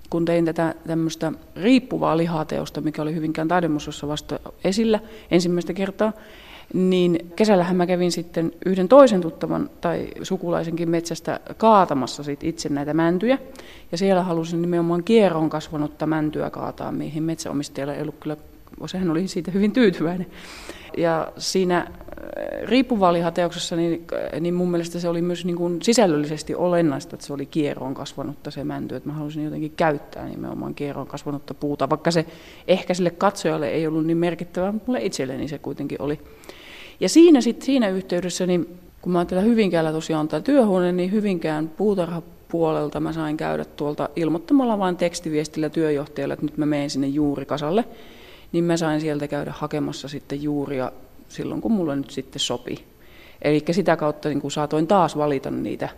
kun 0.10 0.25
tein 0.25 0.46
tätä 0.46 0.75
tämmöistä 0.88 1.31
riippuvaa 1.55 2.17
lihateosta, 2.17 2.81
mikä 2.81 3.01
oli 3.01 3.15
Hyvinkään 3.15 3.48
taidemuseossa 3.48 4.08
vasta 4.08 4.39
esillä 4.63 5.00
ensimmäistä 5.31 5.74
kertaa, 5.74 6.13
niin 6.73 7.31
kesällähän 7.35 7.75
mä 7.75 7.88
kävin 7.88 8.11
sitten 8.11 8.51
yhden 8.65 8.88
toisen 8.88 9.21
tuttavan 9.21 9.69
tai 9.81 10.07
sukulaisenkin 10.23 10.89
metsästä 10.89 11.39
kaatamassa 11.57 12.23
sit 12.23 12.43
itse 12.43 12.69
näitä 12.69 12.93
mäntyjä. 12.93 13.38
Ja 13.91 13.97
siellä 13.97 14.23
halusin 14.23 14.61
nimenomaan 14.61 15.03
kierron 15.03 15.49
kasvanutta 15.49 16.05
mäntyä 16.05 16.49
kaataa, 16.49 16.91
mihin 16.91 17.23
metsäomistajalla 17.23 17.93
ei 17.93 18.01
ollut 18.01 18.19
kyllä, 18.19 18.38
sehän 18.85 19.09
oli 19.09 19.27
siitä 19.27 19.51
hyvin 19.51 19.71
tyytyväinen. 19.71 20.27
Ja 20.97 21.31
siinä 21.38 21.88
riippuvalihateoksessa, 22.63 23.75
niin, 23.75 24.07
niin 24.39 24.53
mun 24.53 24.71
mielestä 24.71 24.99
se 24.99 25.09
oli 25.09 25.21
myös 25.21 25.45
niin 25.45 25.55
kuin 25.55 25.81
sisällöllisesti 25.81 26.55
olennaista, 26.55 27.15
että 27.15 27.25
se 27.25 27.33
oli 27.33 27.45
kierroon 27.45 27.93
kasvanutta 27.93 28.51
se 28.51 28.63
mänty, 28.63 28.95
että 28.95 29.09
mä 29.09 29.15
halusin 29.15 29.43
jotenkin 29.43 29.73
käyttää 29.77 30.27
nimenomaan 30.27 30.75
kierroon 30.75 31.07
kasvanutta 31.07 31.53
puuta, 31.53 31.89
vaikka 31.89 32.11
se 32.11 32.25
ehkä 32.67 32.93
sille 32.93 33.09
katsojalle 33.09 33.69
ei 33.69 33.88
ollut 33.88 34.05
niin 34.05 34.17
merkittävää, 34.17 34.71
mutta 34.71 34.88
mulle 34.88 35.05
itselleni 35.05 35.47
se 35.47 35.57
kuitenkin 35.57 36.01
oli. 36.01 36.19
Ja 36.99 37.09
siinä, 37.09 37.41
sit, 37.41 37.61
siinä 37.61 37.89
yhteydessä, 37.89 38.45
niin 38.45 38.79
kun 39.01 39.11
mä 39.11 39.25
täällä 39.25 39.47
Hyvinkäällä 39.47 39.91
tosiaan 39.91 40.27
tämä 40.27 40.41
työhuone, 40.41 40.91
niin 40.91 41.11
Hyvinkään 41.11 41.69
puutarhapuolelta 41.69 42.99
mä 42.99 43.13
sain 43.13 43.38
käydä 43.38 43.65
tuolta 43.65 44.09
ilmoittamalla 44.15 44.79
vain 44.79 44.97
tekstiviestillä 44.97 45.69
työjohtajalle, 45.69 46.33
että 46.33 46.45
nyt 46.45 46.57
mä 46.57 46.65
menen 46.65 46.89
sinne 46.89 47.07
juurikasalle, 47.07 47.85
niin 48.51 48.63
mä 48.63 48.77
sain 48.77 49.01
sieltä 49.01 49.27
käydä 49.27 49.53
hakemassa 49.55 50.07
sitten 50.07 50.43
juuria 50.43 50.91
silloin, 51.29 51.62
kun 51.62 51.71
mulle 51.71 51.95
nyt 51.95 52.12
sitten 52.12 52.39
sopi. 52.39 52.86
Eli 53.41 53.63
sitä 53.71 53.95
kautta 53.95 54.29
niin 54.29 54.41
kun 54.41 54.51
saatoin 54.51 54.88
taas 54.88 55.17
valita 55.17 55.51
niitä 55.51 55.89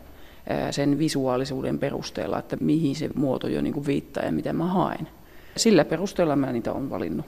sen 0.72 1.00
visuaalisuuden 1.00 1.80
perusteella, 1.80 2.40
että 2.40 2.58
mihin 2.60 2.96
se 2.96 3.10
muoto 3.16 3.48
jo 3.48 3.62
niin 3.62 3.86
viittaa 3.86 4.24
ja 4.26 4.32
mitä 4.32 4.54
mä 4.54 4.66
haen. 4.66 5.08
Sillä 5.58 5.86
perusteella 5.86 6.36
mä 6.36 6.52
niitä 6.52 6.74
on 6.74 6.90
valinnut. 6.90 7.26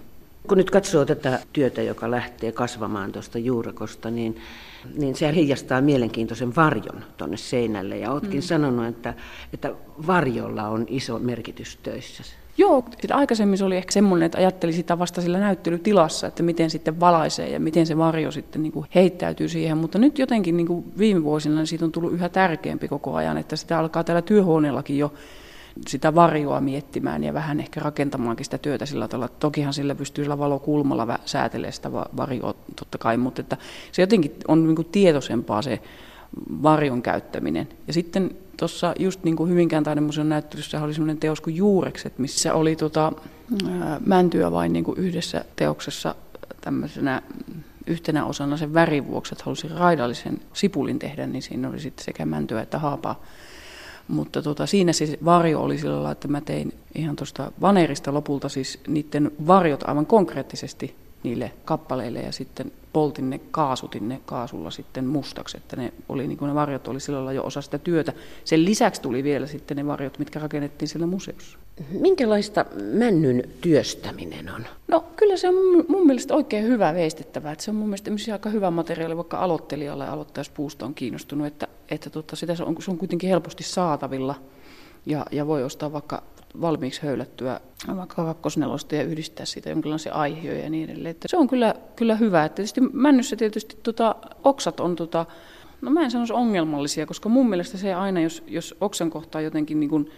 Kun 0.48 0.58
nyt 0.58 0.72
katsoo 0.72 1.06
tätä 1.06 1.40
työtä, 1.54 1.82
joka 1.82 2.12
lähtee 2.12 2.52
kasvamaan 2.52 3.12
tuosta 3.12 3.40
juurakosta, 3.40 4.12
niin, 4.12 4.38
niin 4.96 5.16
se 5.16 5.36
heijastaa 5.36 5.82
mielenkiintoisen 5.82 6.56
varjon 6.56 7.04
tuonne 7.18 7.38
seinälle. 7.38 7.98
Ja 7.98 8.12
oletkin 8.12 8.40
mm. 8.40 8.42
sanonut, 8.42 8.86
että, 8.86 9.14
että 9.54 9.74
varjolla 10.08 10.68
on 10.68 10.86
iso 10.90 11.20
merkitys 11.20 11.78
töissä. 11.84 12.24
Joo, 12.58 12.86
aikaisemmin 13.12 13.58
se 13.58 13.66
oli 13.66 13.78
ehkä 13.78 13.92
semmoinen, 13.92 14.26
että 14.26 14.38
ajatteli 14.38 14.74
sitä 14.74 15.00
vasta 15.00 15.22
sillä 15.22 15.40
näyttelytilassa, 15.40 16.28
että 16.28 16.44
miten 16.44 16.70
sitten 16.70 17.00
valaisee 17.00 17.50
ja 17.50 17.60
miten 17.60 17.86
se 17.86 17.98
varjo 17.98 18.32
sitten 18.32 18.64
niin 18.64 18.72
kuin 18.72 18.86
heittäytyy 18.96 19.50
siihen. 19.50 19.78
Mutta 19.78 20.00
nyt 20.00 20.20
jotenkin 20.20 20.58
niin 20.58 20.68
kuin 20.68 20.94
viime 20.98 21.24
vuosina 21.24 21.56
niin 21.56 21.68
siitä 21.68 21.86
on 21.86 21.92
tullut 21.92 22.14
yhä 22.14 22.30
tärkeämpi 22.30 22.88
koko 22.88 23.16
ajan, 23.16 23.38
että 23.38 23.56
sitä 23.56 23.80
alkaa 23.80 24.04
täällä 24.04 24.22
työhuoneellakin 24.22 24.98
jo 24.98 25.14
sitä 25.88 26.16
varjoa 26.16 26.62
miettimään 26.62 27.24
ja 27.24 27.34
vähän 27.34 27.60
ehkä 27.60 27.80
rakentamaankin 27.80 28.46
sitä 28.46 28.58
työtä 28.58 28.86
sillä 28.86 29.08
tavalla. 29.08 29.28
Tokihan 29.40 29.74
sillä 29.74 29.96
pystyy 29.96 30.24
sillä 30.24 30.38
valokulmalla 30.38 31.20
säätelemään 31.26 31.74
sitä 31.74 31.92
varjoa 31.92 32.54
totta 32.76 32.98
kai, 32.98 33.18
mutta 33.18 33.42
että 33.42 33.58
se 33.92 34.02
jotenkin 34.02 34.36
on 34.48 34.68
niin 34.68 34.76
kuin 34.76 34.88
tietoisempaa 34.92 35.62
se 35.62 35.80
varjon 36.64 37.02
käyttäminen. 37.02 37.68
Ja 37.88 37.94
sitten 37.94 38.32
tuossa 38.58 38.94
just 39.00 39.24
niin 39.24 39.36
kuin 39.36 39.50
Hyvinkään 39.50 39.84
taidemuseon 39.84 40.30
näyttelyssä 40.30 40.84
oli 40.84 40.94
sellainen 40.94 41.18
teos 41.18 41.42
kuin 41.42 41.56
Juurekset, 41.56 42.20
missä 42.20 42.54
oli 42.54 42.76
tota, 42.76 43.12
mäntyä 44.06 44.52
vain 44.52 44.74
niin 44.74 44.86
kuin 44.86 45.00
yhdessä 45.00 45.46
teoksessa 45.56 46.16
tämmöisenä 46.62 47.22
yhtenä 47.88 48.26
osana 48.26 48.58
sen 48.58 48.74
värin 48.74 49.08
vuoksi, 49.08 49.34
että 49.34 49.44
halusin 49.44 49.72
raidallisen 49.72 50.42
sipulin 50.54 51.00
tehdä, 51.00 51.28
niin 51.28 51.42
siinä 51.42 51.70
oli 51.70 51.80
sitten 51.80 52.06
sekä 52.06 52.26
mäntyä 52.26 52.62
että 52.62 52.80
haapaa. 52.80 53.24
Mutta 54.08 54.42
tota, 54.42 54.66
siinä 54.66 54.94
se 54.94 55.18
varjo 55.26 55.62
oli 55.62 55.78
sillä 55.78 55.94
lailla, 55.94 56.12
että 56.12 56.28
mä 56.28 56.42
tein 56.42 56.74
ihan 56.96 57.16
tuosta 57.16 57.52
vanerista 57.62 58.14
lopulta 58.14 58.50
siis 58.50 58.80
niiden 58.88 59.32
varjot 59.48 59.90
aivan 59.90 60.06
konkreettisesti 60.06 60.96
niille 61.24 61.52
kappaleille 61.66 62.20
ja 62.20 62.32
sitten 62.32 62.72
poltin 62.94 63.30
ne, 63.30 63.40
kaasutin 63.52 64.10
ne 64.10 64.22
kaasulla 64.26 64.72
sitten 64.72 65.06
mustaksi, 65.06 65.58
että 65.58 65.76
ne, 65.76 65.94
oli, 66.10 66.28
niin 66.28 66.38
kuin 66.38 66.50
ne 66.50 66.56
varjot 66.56 66.88
oli 66.88 67.00
sillä 67.00 67.16
lailla 67.16 67.34
jo 67.34 67.44
osa 67.44 67.62
sitä 67.62 67.78
työtä. 67.78 68.14
Sen 68.44 68.66
lisäksi 68.66 69.02
tuli 69.02 69.24
vielä 69.24 69.48
sitten 69.48 69.78
ne 69.78 69.88
varjot, 69.88 70.20
mitkä 70.20 70.40
rakennettiin 70.40 70.90
siellä 70.90 71.08
museossa. 71.08 71.58
Minkälaista 71.90 72.66
männyn 72.94 73.50
työstäminen 73.62 74.50
on? 74.50 74.66
No 74.88 75.06
kyllä 75.16 75.38
se 75.38 75.50
on 75.50 75.56
mun 75.88 76.08
mielestä 76.08 76.36
oikein 76.36 76.64
hyvä 76.64 76.94
veistettävä. 76.94 77.52
Että 77.52 77.64
se 77.64 77.72
on 77.72 77.76
mun 77.76 77.88
mielestä 77.88 78.12
aika 78.34 78.50
hyvä 78.50 78.72
materiaali 78.72 79.18
vaikka 79.18 79.38
aloittelijalle 79.38 80.08
aloittajaspuusta 80.08 80.86
on 80.86 80.94
kiinnostunut, 80.94 81.48
että, 81.48 81.68
että 81.90 82.10
tota, 82.10 82.36
sitä 82.36 82.56
se 82.56 82.64
on, 82.64 82.76
se 82.80 82.92
on 82.92 82.98
kuitenkin 82.98 83.30
helposti 83.30 83.64
saatavilla 83.64 84.36
ja, 85.06 85.26
ja 85.32 85.48
voi 85.48 85.64
ostaa 85.64 85.92
vaikka 85.94 86.24
valmiiksi 86.62 87.02
höylättyä 87.02 87.60
vaikka 87.98 88.26
kakkosnelosta 88.26 88.96
ja 88.96 89.04
yhdistää 89.04 89.46
siitä 89.46 89.70
jonkinlaisia 89.70 90.14
aiheja 90.14 90.64
ja 90.64 90.70
niin 90.70 90.90
edelleen. 90.90 91.12
Että 91.12 91.28
se 91.28 91.38
on 91.38 91.48
kyllä, 91.48 91.76
kyllä 91.96 92.16
hyvä. 92.16 92.46
Että 92.46 92.56
tietysti 92.56 92.82
männyssä 92.94 93.36
tietysti 93.36 93.78
tota, 93.84 94.16
oksat 94.44 94.80
on, 94.80 94.96
tota, 94.96 95.26
no 95.82 95.92
mä 95.92 96.02
en 96.02 96.12
sanoisi 96.12 96.34
ongelmallisia, 96.34 97.06
koska 97.06 97.30
mun 97.30 97.50
mielestä 97.50 97.78
se 97.78 97.94
aina, 97.94 98.22
jos, 98.22 98.44
jos 98.48 98.76
oksan 98.82 99.10
kohtaa 99.10 99.42
jotenkin 99.42 99.80
niin 99.80 99.90
kuin, 99.90 100.12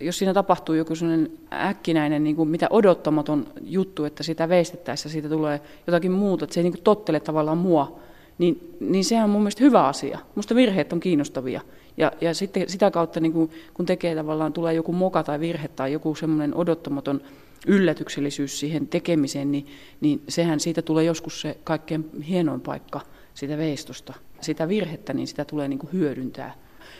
jos 0.00 0.18
siinä 0.18 0.34
tapahtuu 0.34 0.74
joku 0.74 0.94
sellainen 0.94 1.30
äkkinäinen, 1.52 2.24
niin 2.24 2.36
kuin 2.36 2.48
mitä 2.48 2.66
odottamaton 2.70 3.46
juttu, 3.62 4.04
että 4.04 4.22
sitä 4.22 4.48
veistettäessä 4.48 5.08
siitä 5.08 5.28
tulee 5.28 5.60
jotakin 5.86 6.12
muuta, 6.12 6.44
että 6.44 6.54
se 6.54 6.60
ei 6.60 6.64
niin 6.64 6.72
kuin 6.72 6.84
tottele 6.84 7.20
tavallaan 7.20 7.58
mua, 7.58 8.00
niin, 8.38 8.76
niin 8.80 9.04
sehän 9.04 9.24
on 9.24 9.30
mun 9.30 9.40
mielestä 9.40 9.64
hyvä 9.64 9.86
asia. 9.86 10.18
Musta 10.34 10.54
virheet 10.54 10.92
on 10.92 11.00
kiinnostavia. 11.00 11.60
Ja, 11.96 12.12
ja 12.20 12.34
sitten 12.34 12.68
sitä 12.68 12.90
kautta, 12.90 13.20
niin 13.20 13.32
kun, 13.32 13.50
kun 13.74 13.86
tekee 13.86 14.14
tavallaan, 14.14 14.52
tulee 14.52 14.74
joku 14.74 14.92
moka 14.92 15.22
tai 15.22 15.40
virhe 15.40 15.68
tai 15.68 15.92
joku 15.92 16.14
semmoinen 16.14 16.54
odottamaton 16.54 17.20
yllätyksellisyys 17.66 18.60
siihen 18.60 18.86
tekemiseen, 18.86 19.52
niin, 19.52 19.66
niin 20.00 20.22
sehän 20.28 20.60
siitä 20.60 20.82
tulee 20.82 21.04
joskus 21.04 21.40
se 21.40 21.58
kaikkein 21.64 22.22
hienoin 22.22 22.60
paikka 22.60 23.00
sitä 23.34 23.56
veistosta. 23.56 24.14
Sitä 24.40 24.68
virhettä, 24.68 25.12
niin 25.12 25.26
sitä 25.26 25.44
tulee 25.44 25.68
niin 25.68 25.78
kuin 25.78 25.92
hyödyntää. 25.92 26.54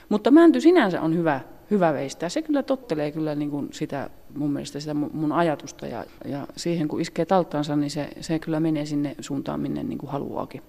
Mutta 0.09 0.31
mänty 0.31 0.61
sinänsä 0.61 1.03
on 1.03 1.17
hyvä, 1.17 1.41
hyvä 1.71 1.93
veistää. 1.93 2.29
Se 2.29 2.43
kyllä 2.43 2.63
tottelee 2.63 3.11
kyllä 3.11 3.35
niin 3.35 3.51
kuin 3.51 3.69
sitä, 3.73 4.11
mun 4.35 4.51
mielestä 4.51 4.81
sitä 4.81 4.95
mun 4.95 5.33
ajatusta 5.33 5.87
ja, 5.87 6.05
ja 6.25 6.47
siihen 6.57 6.89
kun 6.89 7.01
iskee 7.01 7.25
taltaansa, 7.25 7.77
niin 7.77 7.91
se, 7.91 8.09
se 8.21 8.39
kyllä 8.39 8.61
menee 8.61 8.87
sinne 8.87 9.15
suuntaan, 9.21 9.61
minne 9.61 9.83
niin 9.83 9.99
kuin 9.99 10.11
haluaakin. 10.11 10.63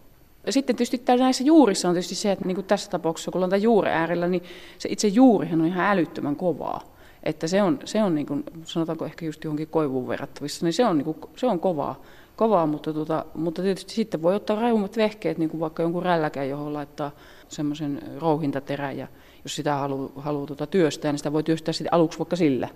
Sitten 0.49 0.75
tietysti 0.75 1.01
näissä 1.19 1.43
juurissa 1.43 1.87
on 1.87 1.93
tietysti 1.93 2.15
se, 2.15 2.31
että 2.31 2.45
niin 2.45 2.55
kuin 2.55 2.65
tässä 2.65 2.91
tapauksessa, 2.91 3.31
kun 3.31 3.43
ollaan 3.43 3.61
juuri 3.61 3.89
äärellä, 3.89 4.27
niin 4.27 4.43
se 4.77 4.89
itse 4.91 5.07
juurihan 5.07 5.61
on 5.61 5.67
ihan 5.67 5.85
älyttömän 5.85 6.35
kovaa. 6.35 6.97
Että 7.23 7.47
se 7.47 7.63
on, 7.63 7.79
se 7.85 8.03
on 8.03 8.15
niin 8.15 8.27
kuin, 8.27 8.43
sanotaanko 8.63 9.05
ehkä 9.05 9.25
just 9.25 9.43
johonkin 9.43 9.67
koivuun 9.67 10.07
verrattavissa, 10.07 10.65
niin 10.65 10.73
se 10.73 10.85
on, 10.85 10.97
niin 10.97 11.05
kuin, 11.05 11.17
se 11.35 11.47
on 11.47 11.59
kovaa, 11.59 12.01
kovaa 12.35 12.65
mutta, 12.65 12.93
tota, 12.93 13.25
mutta 13.35 13.61
tietysti 13.61 13.93
sitten 13.93 14.21
voi 14.21 14.35
ottaa 14.35 14.61
rajummat 14.61 14.97
vehkeet, 14.97 15.37
niin 15.37 15.49
kuin 15.49 15.59
vaikka 15.61 15.83
jonkun 15.83 16.03
rälläkään, 16.03 16.49
johon 16.49 16.73
laittaa 16.73 17.11
semmoisen 17.47 18.01
rouhintaterän, 18.17 18.97
ja 18.97 19.07
jos 19.43 19.55
sitä 19.55 19.75
haluaa, 19.75 20.11
haluaa 20.15 20.47
tota 20.47 20.67
työstää, 20.67 21.11
niin 21.11 21.17
sitä 21.17 21.33
voi 21.33 21.43
työstää 21.43 21.73
sitten 21.73 21.93
aluksi 21.93 22.19
vaikka 22.19 22.35
sillä. 22.35 22.69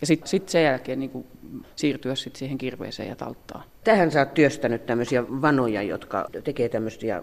Ja 0.00 0.06
sitten 0.06 0.28
sit 0.28 0.48
sen 0.48 0.64
jälkeen 0.64 0.98
niin 0.98 1.10
kuin 1.10 1.26
siirtyä 1.76 2.14
sit 2.14 2.36
siihen 2.36 2.58
kirveeseen 2.58 3.08
ja 3.08 3.16
talttaan. 3.16 3.64
Tähän 3.84 4.10
sä 4.10 4.18
oot 4.18 4.34
työstänyt 4.34 4.86
tämmöisiä 4.86 5.24
vanoja, 5.28 5.82
jotka 5.82 6.28
tekee 6.44 6.68
tämmöisiä 6.68 7.22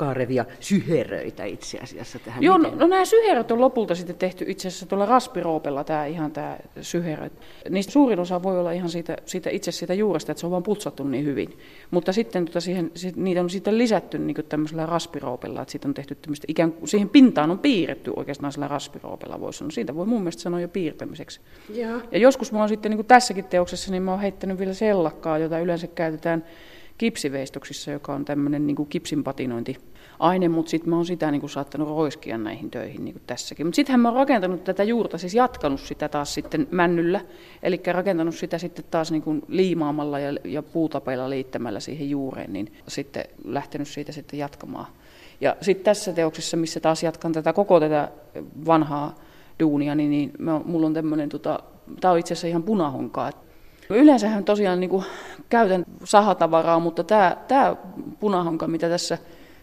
kaarevia 0.00 0.44
syheröitä 0.60 1.44
itse 1.44 1.78
asiassa 1.78 2.18
tähän. 2.18 2.42
Joo, 2.42 2.58
no, 2.58 2.72
no 2.76 2.86
nämä 2.86 3.04
syheröt 3.04 3.50
on 3.50 3.60
lopulta 3.60 3.94
sitten 3.94 4.16
tehty 4.16 4.44
itse 4.48 4.68
asiassa 4.68 4.86
tuolla 4.86 5.06
raspiroopella 5.06 5.84
tämä 5.84 6.06
ihan 6.06 6.32
tämä 6.32 6.56
syherö. 6.80 7.30
Niistä 7.70 7.92
suurin 7.92 8.20
osa 8.20 8.42
voi 8.42 8.60
olla 8.60 8.72
ihan 8.72 8.88
siitä, 8.88 9.16
siitä 9.24 9.50
itse 9.50 9.72
siitä 9.72 9.94
juuresta, 9.94 10.32
että 10.32 10.40
se 10.40 10.46
on 10.46 10.50
vaan 10.50 10.62
putsattu 10.62 11.04
niin 11.04 11.24
hyvin. 11.24 11.58
Mutta 11.90 12.12
sitten 12.12 12.44
tota 12.44 12.60
siihen, 12.60 12.90
sit, 12.94 13.16
niitä 13.16 13.40
on 13.40 13.50
sitten 13.50 13.78
lisätty 13.78 14.18
niin 14.18 14.36
tämmöisellä 14.48 14.86
raspiroopella, 14.86 15.62
että 15.62 15.72
siitä 15.72 15.88
on 15.88 15.94
tehty 15.94 16.14
tämmöistä 16.14 16.44
ikään 16.48 16.72
kuin 16.72 16.88
siihen 16.88 17.08
pintaan 17.08 17.50
on 17.50 17.58
piirretty 17.58 18.12
oikeastaan 18.16 18.52
sillä 18.52 18.68
raspiroopella 18.68 19.40
voisi 19.40 19.58
sanoa. 19.58 19.70
Siitä 19.70 19.94
voi 19.94 20.06
mun 20.06 20.20
mielestä 20.20 20.42
sanoa 20.42 20.60
jo 20.60 20.68
piirtämiseksi. 20.68 21.40
Ja, 21.68 22.00
ja 22.12 22.18
joskus 22.18 22.52
mä 22.52 22.58
oon 22.58 22.68
sitten 22.68 22.90
niin 22.90 22.98
kuin 22.98 23.06
tässäkin 23.06 23.44
teoksessa, 23.44 23.90
niin 23.90 24.02
mä 24.02 24.10
oon 24.10 24.20
heittänyt 24.20 24.58
vielä 24.58 24.74
sellakkaa, 24.74 25.38
jota 25.38 25.58
yleensä 25.58 25.86
käytetään 25.94 26.44
kipsiveistoksissa, 26.98 27.90
joka 27.90 28.14
on 28.14 28.24
tämmöinen 28.24 28.66
niin 28.66 28.86
kipsin 28.88 29.24
patinointi 29.24 29.76
aine, 30.18 30.48
mutta 30.48 30.70
sitten 30.70 30.90
mä 30.90 30.96
oon 30.96 31.06
sitä 31.06 31.30
niin 31.30 31.40
kuin 31.40 31.50
saattanut 31.50 31.88
roiskia 31.88 32.38
näihin 32.38 32.70
töihin 32.70 33.04
niin 33.04 33.14
kuin 33.14 33.22
tässäkin. 33.26 33.66
Mutta 33.66 33.76
sittenhän 33.76 34.00
mä 34.00 34.08
oon 34.08 34.16
rakentanut 34.16 34.64
tätä 34.64 34.84
juurta, 34.84 35.18
siis 35.18 35.34
jatkanut 35.34 35.80
sitä 35.80 36.08
taas 36.08 36.34
sitten 36.34 36.68
männyllä, 36.70 37.20
eli 37.62 37.80
rakentanut 37.92 38.34
sitä 38.34 38.58
sitten 38.58 38.84
taas 38.90 39.12
niin 39.12 39.22
kuin 39.22 39.42
liimaamalla 39.48 40.18
ja, 40.18 40.38
ja 40.44 40.62
puutapeilla 40.62 41.30
liittämällä 41.30 41.80
siihen 41.80 42.10
juureen, 42.10 42.52
niin 42.52 42.72
sitten 42.88 43.24
lähtenyt 43.44 43.88
siitä 43.88 44.12
sitten 44.12 44.38
jatkamaan. 44.38 44.86
Ja 45.40 45.56
sitten 45.60 45.84
tässä 45.84 46.12
teoksessa, 46.12 46.56
missä 46.56 46.80
taas 46.80 47.02
jatkan 47.02 47.32
tätä 47.32 47.52
koko 47.52 47.80
tätä 47.80 48.08
vanhaa 48.66 49.14
duunia, 49.60 49.94
niin, 49.94 50.10
niin 50.10 50.30
mä, 50.38 50.60
mulla 50.64 50.86
on 50.86 50.94
tämmöinen, 50.94 51.28
tota, 51.28 51.60
tämä 52.00 52.12
on 52.12 52.18
itse 52.18 52.34
asiassa 52.34 52.46
ihan 52.46 52.62
punahonkaa. 52.62 53.32
Yleensähän 53.90 54.44
tosiaan 54.44 54.80
niin 54.80 54.90
kuin, 54.90 55.04
käytän 55.48 55.84
sahatavaraa, 56.04 56.80
mutta 56.80 57.04
tämä, 57.04 57.36
tämä 57.48 57.76
punahonka, 58.20 58.66
mitä 58.66 58.88
tässä, 58.88 59.18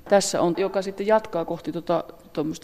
tässä 0.09 0.41
on, 0.41 0.53
joka 0.57 0.81
sitten 0.81 1.07
jatkaa 1.07 1.45
kohti 1.45 1.71
tota, 1.71 2.03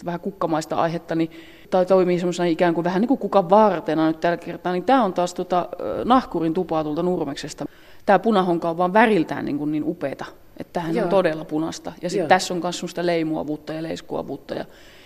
vähän 0.04 0.20
kukkamaista 0.20 0.76
aihetta, 0.76 1.14
niin, 1.14 1.30
tai 1.70 1.86
toimii 1.86 2.18
semmoisena 2.18 2.46
ikään 2.46 2.74
kuin 2.74 2.84
vähän 2.84 3.00
niin 3.00 3.08
kuin 3.08 3.18
kukan 3.18 3.50
vartena 3.50 4.06
nyt 4.06 4.20
tällä 4.20 4.36
kertaa, 4.36 4.72
niin 4.72 4.84
tämä 4.84 5.04
on 5.04 5.12
taas 5.12 5.34
tota, 5.34 5.68
nahkurin 6.04 6.54
tupaa 6.54 6.84
tuolta 6.84 7.02
Nurmeksesta. 7.02 7.64
Tämä 8.06 8.18
punahonka 8.18 8.70
on 8.70 8.78
vaan 8.78 8.92
väriltään 8.92 9.44
niin, 9.44 9.58
kuin 9.58 9.72
niin 9.72 9.84
upeata, 9.84 10.24
että 10.56 10.72
tämähän 10.72 10.96
Joo. 10.96 11.04
on 11.04 11.10
todella 11.10 11.44
punasta. 11.44 11.92
Ja 12.02 12.10
sitten 12.10 12.28
tässä 12.28 12.54
on 12.54 12.60
myös 12.62 12.76
semmoista 12.78 13.06
leimuavuutta 13.06 13.72
ja 13.72 13.82
leiskuavuutta, 13.82 14.54
ja, 14.54 14.64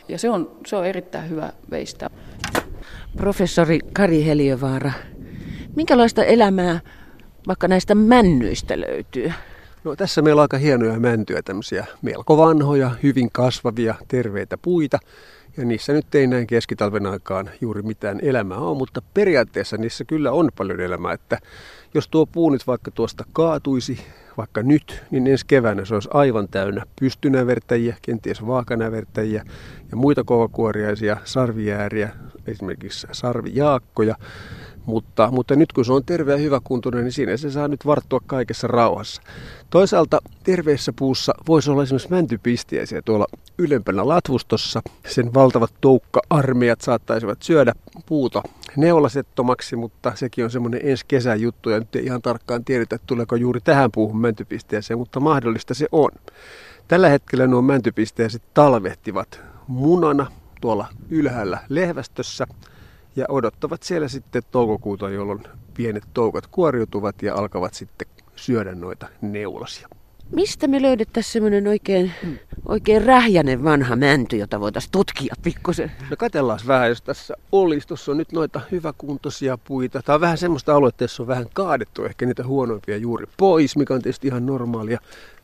ja 0.09 0.19
se, 0.19 0.31
on, 0.31 0.51
se 0.67 0.77
on 0.77 0.87
erittäin 0.87 1.31
hyvä 1.31 1.53
veistää. 1.71 2.11
Professori 3.17 3.79
Kari 3.93 4.27
Heliövaara, 4.27 4.93
minkälaista 5.79 6.25
elämää 6.25 6.81
vaikka 7.47 7.69
näistä 7.69 7.95
männyistä 7.95 8.81
löytyy? 8.81 9.33
No, 9.85 9.97
tässä 9.97 10.23
meillä 10.23 10.41
on 10.41 10.45
aika 10.45 10.59
hienoja 10.59 11.01
mäntyjä, 11.01 11.43
tämmöisiä 11.43 11.87
melko 12.03 12.37
vanhoja, 12.37 12.91
hyvin 13.03 13.29
kasvavia, 13.33 13.95
terveitä 14.09 14.59
puita. 14.59 14.99
Ja 15.57 15.65
niissä 15.65 15.93
nyt 15.93 16.15
ei 16.15 16.27
näin 16.27 16.47
keskitalven 16.47 17.07
aikaan 17.07 17.51
juuri 17.61 17.83
mitään 17.83 18.19
elämää 18.23 18.59
ole, 18.59 18.79
mutta 18.79 19.03
periaatteessa 19.15 19.77
niissä 19.77 20.05
kyllä 20.05 20.33
on 20.33 20.51
paljon 20.57 20.81
elämää. 20.81 21.13
Että 21.13 21.39
jos 21.95 22.09
tuo 22.09 22.27
puu 22.27 22.51
nyt 22.51 22.67
vaikka 22.67 22.91
tuosta 22.91 23.25
kaatuisi, 23.33 24.01
vaikka 24.37 24.63
nyt, 24.63 25.03
niin 25.11 25.27
ensi 25.27 25.47
keväänä 25.47 25.85
se 25.85 25.95
olisi 25.95 26.09
aivan 26.13 26.49
täynnä 26.49 26.85
pystynävertäjiä, 27.01 27.97
kenties 28.03 28.47
vaakanävertäjiä 28.47 29.45
ja 29.91 29.97
muita 29.97 30.25
kovakuoriaisia 30.25 31.17
sarvijääriä, 31.25 32.11
esimerkiksi 32.47 33.07
sarvijaakkoja. 33.13 34.15
Mutta, 34.89 35.31
mutta 35.31 35.57
nyt 35.57 35.73
kun 35.73 35.85
se 35.85 35.93
on 35.93 36.05
terve 36.05 36.33
ja 36.33 36.39
hyväkuntoinen, 36.39 37.05
niin 37.05 37.13
siinä 37.13 37.37
se 37.37 37.51
saa 37.51 37.69
nyt 37.69 37.87
varttua 37.87 38.21
kaikessa 38.27 38.67
rauhassa. 38.67 39.23
Toisaalta 39.71 40.19
terveessä 40.45 40.93
puussa 40.99 41.33
voisi 41.49 41.71
olla 41.71 41.83
esimerkiksi 41.83 42.11
mäntypistiäisiä 42.11 43.03
tuolla 43.03 43.27
ylempänä 43.59 44.09
latvustossa. 44.09 44.83
Sen 45.09 45.35
valtavat 45.35 45.75
toukka-armeijat 45.81 46.81
saattaisivat 46.81 47.43
syödä 47.43 47.73
puuta 48.07 48.43
neulasettomaksi, 48.77 49.77
mutta 49.77 50.13
sekin 50.15 50.45
on 50.45 50.51
semmoinen 50.51 50.81
ensi 50.85 51.05
kesän 51.09 51.41
juttu 51.41 51.71
ja 51.71 51.79
nyt 51.79 51.97
ei 51.97 52.05
ihan 52.05 52.23
tarkkaan 52.23 52.65
tiedetä, 52.65 52.99
tuleeko 53.07 53.37
juuri 53.37 53.61
tähän 53.61 53.91
puuhun 53.93 54.21
mäntypisteeseen, 54.21 54.99
mutta 54.99 55.21
mahdollista 55.21 55.75
se 55.75 55.87
on. 55.93 56.11
Tällä 56.89 57.09
hetkellä 57.09 57.47
nuo 57.47 57.63
mäntypisteeset 57.63 58.43
talvehtivat 58.55 59.41
munana 59.67 60.27
tuolla 60.61 60.87
ylhäällä 61.11 61.59
lehvästössä 61.69 62.47
ja 63.19 63.27
odottavat 63.29 63.83
siellä 63.83 64.09
sitten 64.09 64.43
toukokuuta, 64.51 65.11
jolloin 65.11 65.43
pienet 65.75 66.05
toukat 66.15 66.47
kuoriutuvat 66.47 67.23
ja 67.23 67.35
alkavat 67.35 67.75
sitten 67.75 68.09
syödä 68.37 68.75
noita 68.75 69.07
neulasia. 69.21 69.89
Mistä 70.33 70.67
me 70.67 70.83
löydettäisiin 70.83 71.33
semmoinen 71.33 71.69
oikein, 71.69 72.13
oikein 72.67 73.05
rähjänen 73.05 73.65
vanha 73.65 73.97
mänty, 73.97 74.37
jota 74.37 74.61
voitaisiin 74.61 74.93
tutkia 74.93 75.35
pikkusen? 75.43 75.93
No 76.11 76.17
katellaan 76.17 76.59
vähän, 76.67 76.89
jos 76.89 77.03
tässä 77.03 77.35
olisi. 77.53 77.89
Tuossa 77.89 78.13
on 78.13 78.19
nyt 78.19 78.33
noita 78.33 78.61
hyväkuntoisia 78.73 79.59
puita. 79.59 80.03
Tämä 80.03 80.15
on 80.15 80.21
vähän 80.21 80.39
semmoista 80.39 80.75
aluetta, 80.77 81.05
jossa 81.05 81.23
on 81.23 81.27
vähän 81.27 81.47
kaadettu 81.55 82.05
ehkä 82.05 82.27
niitä 82.27 82.45
huonoimpia 82.45 82.97
juuri 82.97 83.27
pois, 83.37 83.77
mikä 83.77 83.95
on 83.95 84.03
tietysti 84.03 84.29
ihan 84.29 84.47
normaalia 84.47 85.01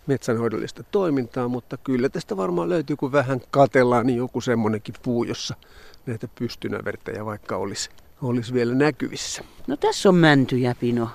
metsänhoidollista 0.07 0.83
toimintaa, 0.83 1.49
mutta 1.49 1.77
kyllä 1.77 2.09
tästä 2.09 2.37
varmaan 2.37 2.69
löytyy, 2.69 2.97
kun 2.97 3.13
vähän 3.13 3.41
katellaan, 3.51 4.07
niin 4.07 4.17
joku 4.17 4.41
semmoinenkin 4.41 4.95
puu, 5.03 5.25
jossa 5.25 5.55
näitä 6.07 6.29
pystynävertejä 6.39 7.25
vaikka 7.25 7.57
olisi, 7.57 7.91
olisi 8.23 8.55
vielä 8.55 8.75
näkyvissä. 8.75 9.45
No 9.67 9.77
tässä 9.77 10.09
on 10.09 10.15
mäntyjä, 10.15 10.75
Pino. 10.81 11.09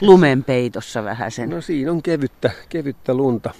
Lumen 0.00 0.44
peitossa 0.44 1.04
vähän 1.04 1.30
sen. 1.30 1.50
No 1.50 1.60
siinä 1.60 1.92
on 1.92 2.02
kevyttä, 2.02 2.50
kevyttä 2.68 3.14
lunta. 3.14 3.50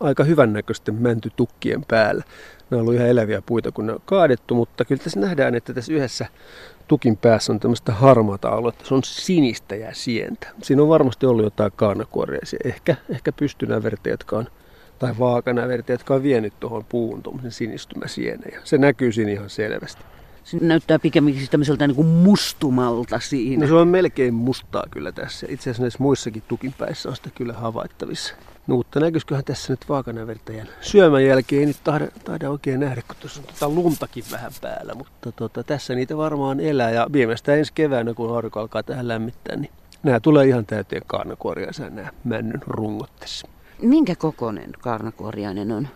Aika 0.00 0.24
hyvännäköisten 0.24 0.94
mäntytukkien 0.94 1.84
päällä. 1.88 2.24
Ne 2.70 2.76
on 2.76 2.80
ollut 2.80 2.94
ihan 2.94 3.08
eläviä 3.08 3.42
puita, 3.46 3.72
kun 3.72 3.86
ne 3.86 3.92
on 3.92 4.00
kaadettu, 4.04 4.54
mutta 4.54 4.84
kyllä 4.84 5.04
tässä 5.04 5.20
nähdään, 5.20 5.54
että 5.54 5.74
tässä 5.74 5.92
yhdessä 5.92 6.26
tukin 6.88 7.16
päässä 7.16 7.52
on 7.52 7.60
tämmöistä 7.60 7.92
harmaata 7.92 8.48
aluetta. 8.48 8.84
Se 8.86 8.94
on 8.94 9.04
sinistä 9.04 9.76
ja 9.76 9.94
sientä. 9.94 10.48
Siinä 10.62 10.82
on 10.82 10.88
varmasti 10.88 11.26
ollut 11.26 11.44
jotain 11.44 11.72
kaanakuoreisia, 11.76 12.58
ehkä, 12.64 12.96
ehkä 13.08 13.32
pystynävertejä, 13.32 14.12
jotka 14.12 14.38
on 14.38 14.46
tai 14.98 15.14
vaakanävertejä, 15.18 15.94
jotka 15.94 16.14
on 16.14 16.22
vienyt 16.22 16.60
tuohon 16.60 16.84
puuhun 16.84 17.22
tuommoisen 17.22 17.52
sinistymäsienen. 17.52 18.52
Ja 18.52 18.60
se 18.64 18.78
näkyy 18.78 19.12
siinä 19.12 19.30
ihan 19.30 19.50
selvästi. 19.50 20.04
Se 20.44 20.58
näyttää 20.60 20.98
pikemminkin 20.98 21.48
tämmöiseltä 21.50 21.86
niin 21.86 21.96
kuin 21.96 22.06
mustumalta 22.06 23.20
siinä. 23.20 23.62
No 23.62 23.68
se 23.68 23.74
on 23.74 23.88
melkein 23.88 24.34
mustaa 24.34 24.84
kyllä 24.90 25.12
tässä. 25.12 25.46
Itse 25.50 25.62
asiassa 25.62 25.82
näissä 25.82 26.02
muissakin 26.02 26.42
tukinpäissä 26.48 27.08
on 27.08 27.16
sitä 27.16 27.30
kyllä 27.34 27.52
havaittavissa. 27.52 28.34
No, 28.66 28.76
mutta 28.76 29.00
näkyisiköhän 29.00 29.44
tässä 29.44 29.72
nyt 29.72 29.88
vaakanävertäjän 29.88 30.68
syömän 30.80 31.24
jälkeen 31.24 31.60
ei 31.60 31.66
nyt 31.66 31.76
taida, 31.84 32.06
taida 32.24 32.50
oikein 32.50 32.80
nähdä, 32.80 33.02
kun 33.06 33.16
tuossa 33.20 33.40
on 33.40 33.46
tota 33.46 33.68
luntakin 33.68 34.24
vähän 34.30 34.52
päällä. 34.60 34.94
Mutta 34.94 35.32
tota, 35.32 35.64
tässä 35.64 35.94
niitä 35.94 36.16
varmaan 36.16 36.60
elää 36.60 36.90
ja 36.90 37.06
viimeistään 37.12 37.58
ensi 37.58 37.72
keväänä, 37.72 38.14
kun 38.14 38.34
aurinko 38.34 38.60
alkaa 38.60 38.82
tähän 38.82 39.08
lämmittää, 39.08 39.56
niin 39.56 39.70
nämä 40.02 40.20
tulee 40.20 40.46
ihan 40.46 40.66
täyteen 40.66 41.02
kaarnakuoriaisia 41.06 41.90
nämä 41.90 42.08
männyn 42.24 42.62
rungot 42.66 43.16
tässä. 43.20 43.48
Minkä 43.82 44.14
kokoinen 44.16 44.70
kaarnakuoriainen 44.80 45.72
on? 45.72 45.88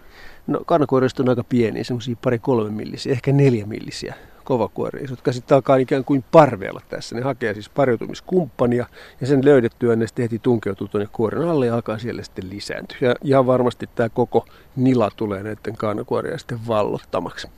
No 0.46 0.60
kaarnakuoriaiset 0.66 1.20
on 1.20 1.28
aika 1.28 1.44
pieniä, 1.44 1.84
semmoisia 1.84 2.16
pari 2.24 2.38
kolme 2.38 2.70
millisiä, 2.70 3.12
ehkä 3.12 3.32
neljä 3.32 3.66
millisiä 3.66 4.14
kovakuoria, 4.48 5.06
jotka 5.10 5.32
sitten 5.32 5.54
alkaa 5.54 5.76
ikään 5.76 6.04
kuin 6.04 6.24
parveella 6.32 6.80
tässä. 6.88 7.14
Ne 7.16 7.22
hakee 7.22 7.54
siis 7.54 7.68
pariutumiskumppania 7.68 8.86
ja 9.20 9.26
sen 9.26 9.44
löydettyä 9.44 9.96
ne 9.96 10.06
sitten 10.06 10.22
heti 10.22 10.38
tunkeutuu 10.38 10.88
tuonne 10.88 11.08
kuoren 11.12 11.48
alle 11.48 11.66
ja 11.66 11.74
alkaa 11.74 11.98
siellä 11.98 12.22
sitten 12.22 12.50
lisääntyä. 12.50 12.98
Ja 13.00 13.14
ihan 13.24 13.46
varmasti 13.46 13.88
tämä 13.94 14.08
koko 14.08 14.46
nila 14.76 15.10
tulee 15.16 15.42
näiden 15.42 15.76
kaanakuoria 15.76 16.38
sitten 16.38 16.66
vallottamaksi. 16.68 17.48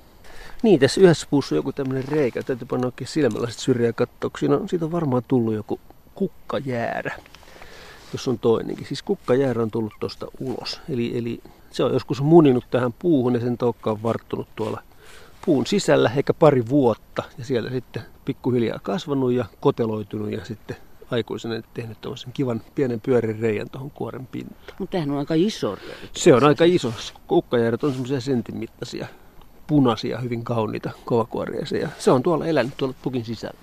Niin, 0.62 0.80
tässä 0.80 1.00
yhdessä 1.00 1.26
puussa 1.30 1.54
on 1.54 1.56
joku 1.56 1.72
tämmöinen 1.72 2.08
reikä. 2.08 2.42
Täytyy 2.42 2.66
panna 2.66 2.86
oikein 2.86 3.08
silmällä 3.08 3.46
sitten 3.46 3.64
syrjää 3.64 3.92
katsoa. 3.92 4.30
Siitä 4.66 4.84
on 4.84 4.92
varmaan 4.92 5.22
tullut 5.28 5.54
joku 5.54 5.80
kukkajäärä. 6.14 7.14
Tuossa 8.10 8.30
on 8.30 8.38
toinenkin. 8.38 8.86
Siis 8.86 9.02
kukkajäärä 9.02 9.62
on 9.62 9.70
tullut 9.70 9.94
tuosta 10.00 10.26
ulos. 10.40 10.80
Eli, 10.88 11.18
eli 11.18 11.40
se 11.70 11.84
on 11.84 11.92
joskus 11.92 12.22
muninut 12.22 12.64
tähän 12.70 12.94
puuhun 12.98 13.34
ja 13.34 13.40
sen 13.40 13.58
toukka 13.58 13.90
on 13.90 14.02
varttunut 14.02 14.48
tuolla 14.56 14.82
puun 15.44 15.66
sisällä 15.66 16.10
ehkä 16.16 16.34
pari 16.34 16.68
vuotta 16.68 17.22
ja 17.38 17.44
siellä 17.44 17.70
sitten 17.70 18.02
pikkuhiljaa 18.24 18.78
kasvanut 18.82 19.32
ja 19.32 19.44
koteloitunut 19.60 20.32
ja 20.32 20.44
sitten 20.44 20.76
aikuisena 21.10 21.62
tehnyt 21.74 22.00
tuollaisen 22.00 22.32
kivan 22.32 22.62
pienen 22.74 23.00
pyörin 23.00 23.38
reijän 23.38 23.70
tuohon 23.70 23.90
kuoren 23.90 24.26
pintaan. 24.26 24.76
Mutta 24.78 24.92
tämähän 24.92 25.10
on 25.10 25.18
aika 25.18 25.34
iso 25.34 25.76
Se 26.12 26.34
on 26.34 26.44
aika 26.44 26.64
iso. 26.64 26.92
Kukkajärjet 27.26 27.84
on 27.84 27.90
semmoisia 27.90 28.20
sentin 28.20 28.56
mittaisia, 28.56 29.06
punaisia, 29.66 30.18
hyvin 30.18 30.44
kauniita 30.44 30.90
kovakuoriaisia. 31.04 31.88
Se 31.98 32.10
on 32.10 32.22
tuolla 32.22 32.46
elänyt 32.46 32.76
tuolla 32.76 32.94
pukin 33.02 33.24
sisällä. 33.24 33.60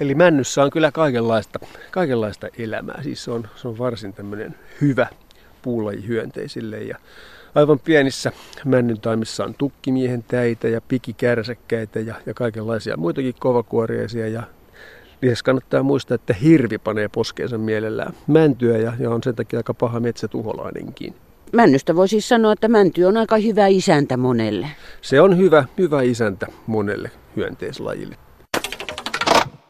Eli 0.00 0.14
männyssä 0.14 0.62
on 0.62 0.70
kyllä 0.70 0.92
kaikenlaista, 0.92 1.58
kaikenlaista 1.90 2.48
elämää. 2.58 3.02
Siis 3.02 3.24
se 3.24 3.30
on, 3.30 3.48
se 3.56 3.68
on 3.68 3.78
varsin 3.78 4.12
tämmöinen 4.12 4.54
hyvä 4.80 5.06
puulaji 5.62 6.06
hyönteisille. 6.06 6.78
Ja 6.78 6.98
aivan 7.54 7.78
pienissä 7.78 8.32
männyntaimissa 8.64 9.44
on 9.44 9.54
tukkimiehen 9.58 10.24
täitä 10.28 10.68
ja 10.68 10.80
pikikärsäkkäitä 10.80 12.00
ja, 12.00 12.14
ja 12.26 12.34
kaikenlaisia 12.34 12.96
muitakin 12.96 13.34
kovakuoriaisia. 13.38 14.28
Ja 14.28 14.42
lisäksi 15.22 15.44
kannattaa 15.44 15.82
muistaa, 15.82 16.14
että 16.14 16.34
hirvi 16.34 16.78
panee 16.78 17.08
poskeensa 17.08 17.58
mielellään 17.58 18.14
mäntyä 18.26 18.78
ja, 18.78 18.92
ja 18.98 19.10
on 19.10 19.22
sen 19.22 19.34
takia 19.34 19.58
aika 19.58 19.74
paha 19.74 20.00
metsätuholainenkin. 20.00 21.14
Männystä 21.52 21.96
voi 21.96 22.08
siis 22.08 22.28
sanoa, 22.28 22.52
että 22.52 22.68
mänty 22.68 23.04
on 23.04 23.16
aika 23.16 23.36
hyvä 23.36 23.66
isäntä 23.66 24.16
monelle. 24.16 24.66
Se 25.00 25.20
on 25.20 25.38
hyvä, 25.38 25.64
hyvä 25.78 26.02
isäntä 26.02 26.46
monelle 26.66 27.10
hyönteislajille. 27.36 28.16